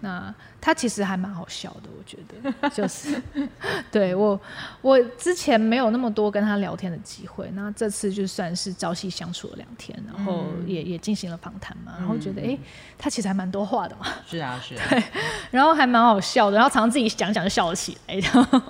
[0.00, 3.20] 那他其实还蛮好笑的，我觉得， 就是，
[3.90, 4.38] 对我，
[4.80, 12.60] 我之前没有那么多跟他聊天的机会，那这次就算是朝夕相处了两天，然后也、嗯、也进行了访谈嘛，然后觉得，哎、欸，
[12.98, 15.02] 他其实还蛮多话的嘛， 是啊，是啊，对，
[15.50, 18.20] 然后还蛮好笑的，然后常常自己讲讲就笑了起来，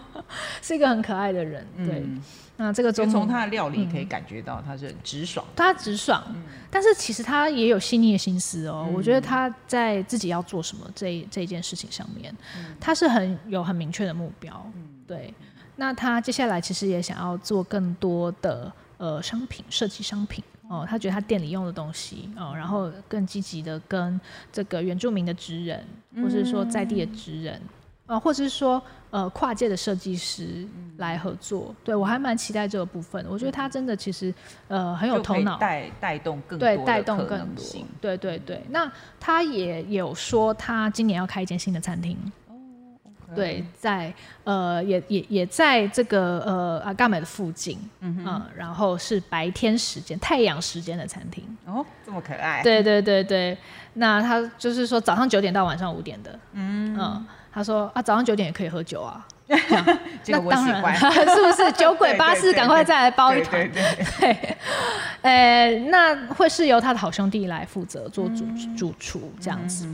[0.62, 2.00] 是一个很可爱的人，对。
[2.00, 2.22] 嗯
[2.56, 8.86] 那这个就从他的料理可以感觉到他是很直爽，他直爽，嗯、但是其实他也有细腻的心思哦。
[8.88, 14.54] 嗯、我觉得他在自己要做什么这这件事情上面，嗯、他是很有很明确的目标。
[14.76, 15.34] 嗯、对，
[15.74, 20.86] 那他接下来其实也想要做更多的呃商品设计商品哦。
[20.88, 24.20] 他觉得他店里用的东西哦，然后更积极的跟
[24.52, 25.84] 这个原住民的职人，
[26.22, 27.56] 或是说在地的职人。
[27.56, 27.68] 嗯
[28.06, 28.82] 呃，或者是说，
[29.14, 33.24] 呃，跨界的设计师来合作，嗯、对我还蛮期待这个部分。
[33.30, 34.34] 我觉得他真的其实，
[34.66, 37.64] 呃，很有头脑，带带动更多对带动更多，
[38.00, 38.60] 对对对。
[38.70, 38.90] 那
[39.20, 42.18] 他也有说，他今年要开一间新的餐厅。
[42.48, 42.56] 哦、
[43.36, 44.12] 对，在
[44.42, 51.44] 呃，也也也在这个呃阿嘎美的附近，嗯哼、呃，然后是白天时间、太阳时间的餐厅。
[51.66, 52.64] 哦，这么可爱。
[52.64, 53.56] 对对对对，
[53.92, 56.98] 那他就是说早上九点到晚上五点的，嗯嗯。
[56.98, 59.56] 呃他说啊，早上九点也可以喝酒啊， 那
[60.50, 63.70] 当然， 是不是酒鬼巴士赶快再来包一团？
[63.72, 64.56] 对，
[65.22, 68.44] 呃，那会是由他的好兄弟来负责做主
[68.76, 69.86] 主厨这样子。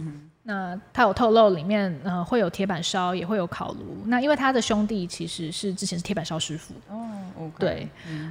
[0.43, 4.03] 那他有透露里面呃会有铁板烧，也会有烤炉。
[4.07, 7.87] 那因为他的兄弟其实是之前是铁板烧师傅哦，对，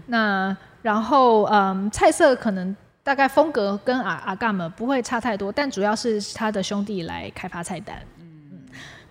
[0.08, 7.96] 那然后嗯，菜色可能大概风格跟阿阿嘎们不会差太多，但主要是他的兄弟来开发菜单。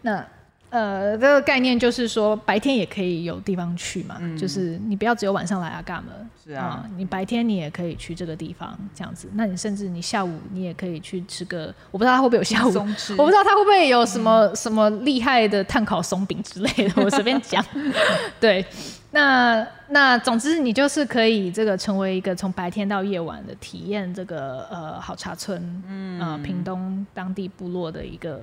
[0.03, 0.24] 那
[0.70, 9.30] 呃，这个概念就是说，白天也可以有地方去嘛，嗯、就是你不要只有晚上来阿嘎门，是啊、呃，你白天你也可以去这个地方这样子。
[9.32, 12.68] 那你甚至你下午你也可以去吃个，我不知道他会不会有下午，
[13.16, 17.64] 我不知道他会不会有什么、嗯、什么厉害的碳烤松饼之类的，我随便讲。
[18.38, 18.62] 对，
[19.12, 28.42] 那那总之，你就是可以这个成为一个从白天到夜晚的体验这个呃好茶村，嗯，呃，屏东当地部落的一个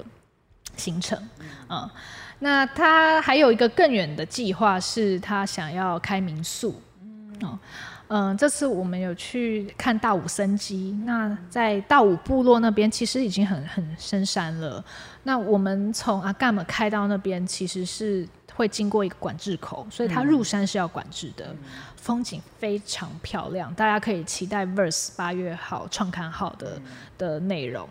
[0.76, 1.92] 行程，嗯，呃，
[2.40, 7.60] 那他还有一个更远的计划，是他想要开民宿，嗯，嗯，
[8.08, 14.84] 呃，这次我们有去看大武森基，那在大武部落那边其实已经很很深山了，
[15.24, 18.28] 那我们从阿干姆开到那边其实是。
[18.58, 21.48] 会经过一个管制口，所以它入山是要管制的。
[21.48, 21.58] 嗯、
[21.98, 26.84] 风景非常漂亮，大家可以期待 Verse 八月号创刊号的、嗯、
[27.18, 27.86] 的内容。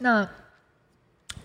[0.00, 0.28] 那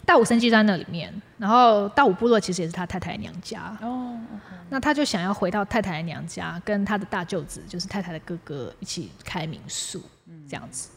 [0.05, 4.17] 大武森基在那里面，然后大武部落其实也是他太太的娘家哦。
[4.35, 10.89] Okay、那他就想要回到太太的娘家，跟他的大舅子，就是太太的哥哥一起开民宿，嗯、这样子。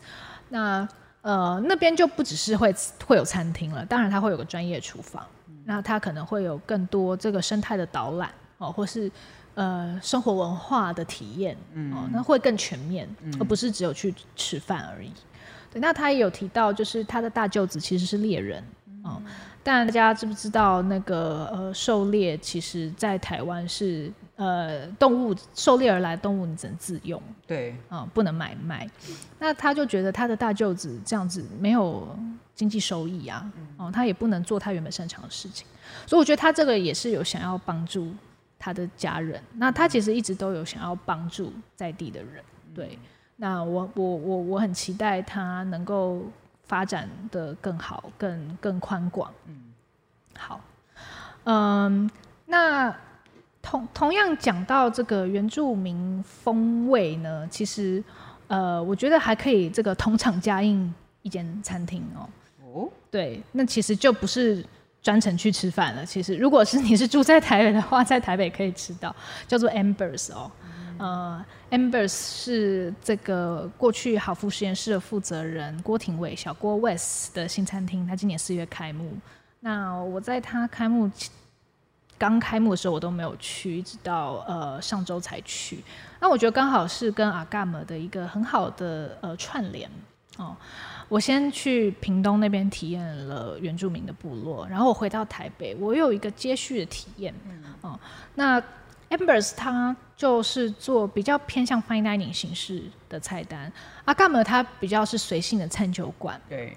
[0.48, 0.88] 那
[1.20, 2.74] 呃，那边就不只是会
[3.06, 5.24] 会有餐厅了，当然他会有个专业厨房。
[5.64, 9.08] 那他可能会有更多这个生态的导览哦，或是
[9.54, 15.12] 呃生活文化的体验，嗯、哦，那会更全面，嗯、而不是只有去吃饭而已。
[15.70, 19.22] 对，那他也有提到，就是他的大舅子其实是猎人，哦，嗯、
[19.62, 28.88] 但大家知不知道那个呃狩猎，其实在台湾是呃动物狩猎而来的动物，你只能自用，对，啊、哦，不能买卖。
[29.38, 32.16] 那他就觉得他的大舅子这样子没有。
[32.54, 35.66] 经济收益啊，哦，他也不能做他原本擅长的事情，
[36.06, 38.12] 所以我觉得他这个也是有想要帮助
[38.58, 39.42] 他的家人。
[39.54, 42.44] 那他其实一直都有想要帮助在地的人，
[42.74, 42.98] 对。
[43.36, 46.22] 那我我我我很期待他能够
[46.62, 49.30] 发展的更好，更更宽广。
[49.46, 49.54] 嗯，
[50.38, 50.60] 好，
[51.44, 52.10] 嗯，
[52.46, 52.94] 那
[53.60, 58.02] 同同样讲到这个原住民风味呢，其实
[58.48, 60.92] 呃，我觉得还可以这个同场加映
[61.22, 62.28] 一间餐厅哦。
[62.64, 64.64] 哦，对，那其实就不是
[65.02, 66.04] 专程去吃饭了。
[66.06, 69.14] 其实，如果是你是住在台北的话，在台北可以吃到，
[69.46, 70.70] 叫做 Ambers 哦，嗯、
[71.02, 79.12] 呃，Ambers 是这个过去好福实验室的负责人郭廷伟小郭 West 的新餐厅，他今年四月开幕。
[79.58, 81.10] 那我在他开幕
[82.16, 85.82] 刚开幕的时候，我都没有去，一直到呃上周才去。
[86.20, 89.90] 那我觉得刚好是跟阿嘎姆的一个很好的呃串联
[90.36, 90.56] 哦。
[91.08, 97.34] 我先去屏东那边体验了原住民的部落，然后我回到台北，我有一个接续的体验。
[97.44, 98.00] 嗯，哦，
[98.36, 98.62] 那
[99.12, 103.70] Ambers 它就是做比较偏向 fine dining 形式的菜单，
[104.06, 106.40] 阿嘎姆它比较是随性的餐酒馆。
[106.48, 106.74] 对，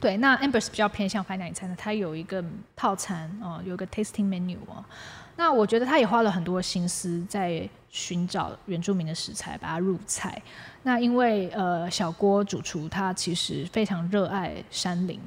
[0.00, 2.42] 对，那 Ambers 比较偏向 fine dining 餐单，它有一个
[2.74, 4.82] 套餐哦，有一个 tasting menu 哦。
[5.36, 10.40] 那我觉得他也花了很多心思在寻找原住民的食材，把它入菜。
[10.84, 15.20] 那因为呃，小郭主厨他其实非常热爱山林，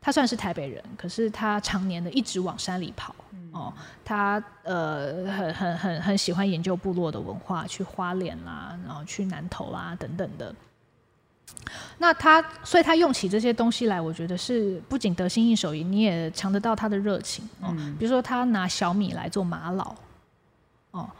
[0.00, 3.72] 他虽然是台北人，可是他常年的一直往山里跑、嗯、哦。
[4.04, 10.54] 他呃很很很很喜欢研究部落的文化，去花莲啦，然后去南投啦等等的。
[11.98, 17.74] 那他，所以他用起这些东西来，我觉得是不仅得心应手，你也尝得到他的热情哦。
[17.76, 19.94] 嗯、比如说，他拿小米来做玛瑙，
[20.92, 21.10] 哦，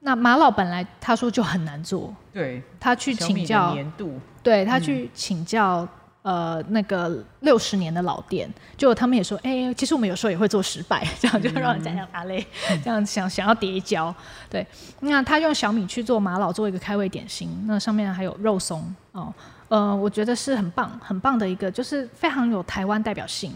[0.00, 5.88] 那玛瑙本来他说就很难做，对，他去请教年度，对他去请教、嗯、
[6.22, 14.14] 呃那个六十年的老店，就他们也说，哎、欸，其实我们有时候也会做失败，这样就让人家想打雷，嗯、这样想想要叠胶，
[14.48, 14.66] 对。
[15.00, 19.32] 那他用小米去做玛瑙，做一个开胃点心，那上面还有肉松哦。
[19.68, 23.52] 呃，我觉得是很棒、很棒的一个，就是非常有台湾代表性，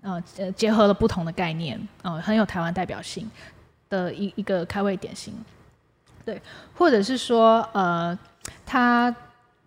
[0.00, 0.22] 呃，
[0.56, 3.30] 结合了不同的概念，呃，很有台湾代表性
[3.90, 5.34] 的一一个开胃点心，
[6.24, 6.40] 对，
[6.74, 8.18] 或者是说，呃，
[8.64, 9.14] 他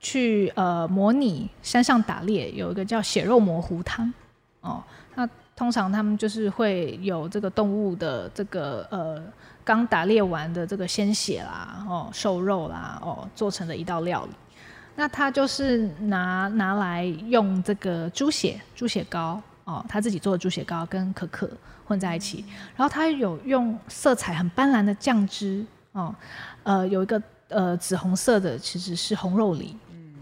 [0.01, 4.11] 去呃模拟山上打猎，有一个叫血肉模糊汤，
[4.61, 4.83] 哦，
[5.15, 9.23] 那通常他们就是会有这个动物的这个呃
[9.63, 14.31] 刚打猎完的这个鲜血啦，哦，瘦肉啦，哦，做成的一道料理。
[14.95, 21.49] 那他就是拿拿来用这个猪血猪血糕哦，他自己做的猪血糕跟可可
[21.85, 22.43] 混在一起，
[22.75, 26.13] 然后他有用色彩很斑斓的酱汁哦，
[26.63, 29.75] 呃，有一个呃紫红色的其实是红肉梨，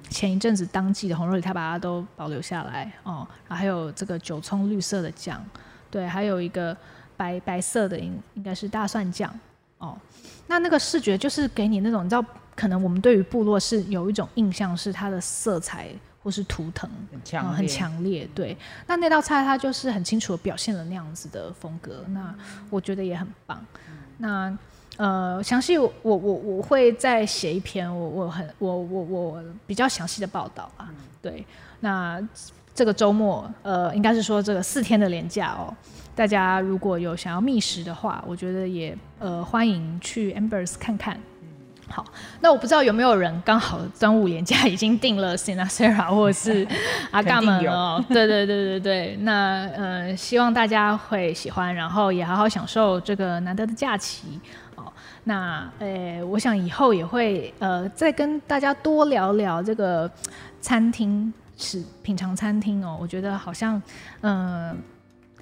[0.09, 5.43] 前一阵子当季的红肉里，他把它都保留下来哦，然后还有这个九葱绿色的酱，
[5.89, 6.75] 对，还有一个
[7.15, 9.33] 白白色的应应该是大蒜酱
[9.77, 9.97] 哦，
[10.47, 12.25] 那那个视觉就是给你那种你知道。
[12.55, 15.87] 可能我们对于部落是有一种印象，是它的色彩
[16.21, 18.29] 或是图腾很强烈，嗯，很强烈。
[18.35, 22.03] 对，那那道菜它就是很清楚的表现了那样子的风格。
[22.09, 22.35] 那
[22.69, 23.65] 我觉得也很棒。
[24.17, 24.53] 那
[24.99, 30.89] 呃，详细我我我会再写一篇，我我很我我我比较详细的报道啊。
[31.21, 31.45] 对，
[31.79, 32.21] 那
[32.75, 35.73] 这个周末，呃，应该是说这个四天的连假哦，
[36.13, 41.17] 大家如果有想要觅食的话，我觉得也呃欢迎去 Ambers 看看。
[41.91, 42.05] 好，
[42.41, 46.67] 那我不知道有没有人刚好端午连假已经订了 Sinasera 或者是
[47.09, 48.03] 阿嘎们哦？
[48.09, 54.68] 对对对对对，那呃希望大家会喜欢，然后也好好享受这个难得的假期哦。
[55.29, 60.09] 那呃，我想以后也会呃再跟大家多聊聊这个
[60.59, 62.97] 餐厅是品尝餐厅哦。
[62.99, 63.81] 我觉得好像
[64.21, 64.71] 嗯。
[64.71, 64.75] 呃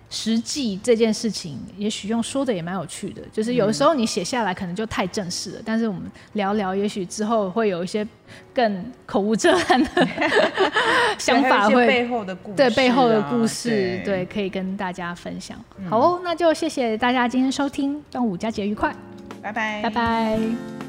[0.09, 3.21] 实际这件事情，也许用说的也蛮有趣的。
[3.29, 8.07] 就是有的时候你写下来可能就太正式了，嗯、但是我们聊聊，也许之后会有一些
[8.53, 10.07] 更口无遮拦的
[11.19, 13.69] 想法，会背后的故事、啊，对背后的故事，
[14.05, 15.61] 对，对，可以跟大家分享。
[15.77, 18.95] 嗯、好哦，那就谢谢大家今天收听，端午佳节愉快，
[19.83, 20.86] 拜拜，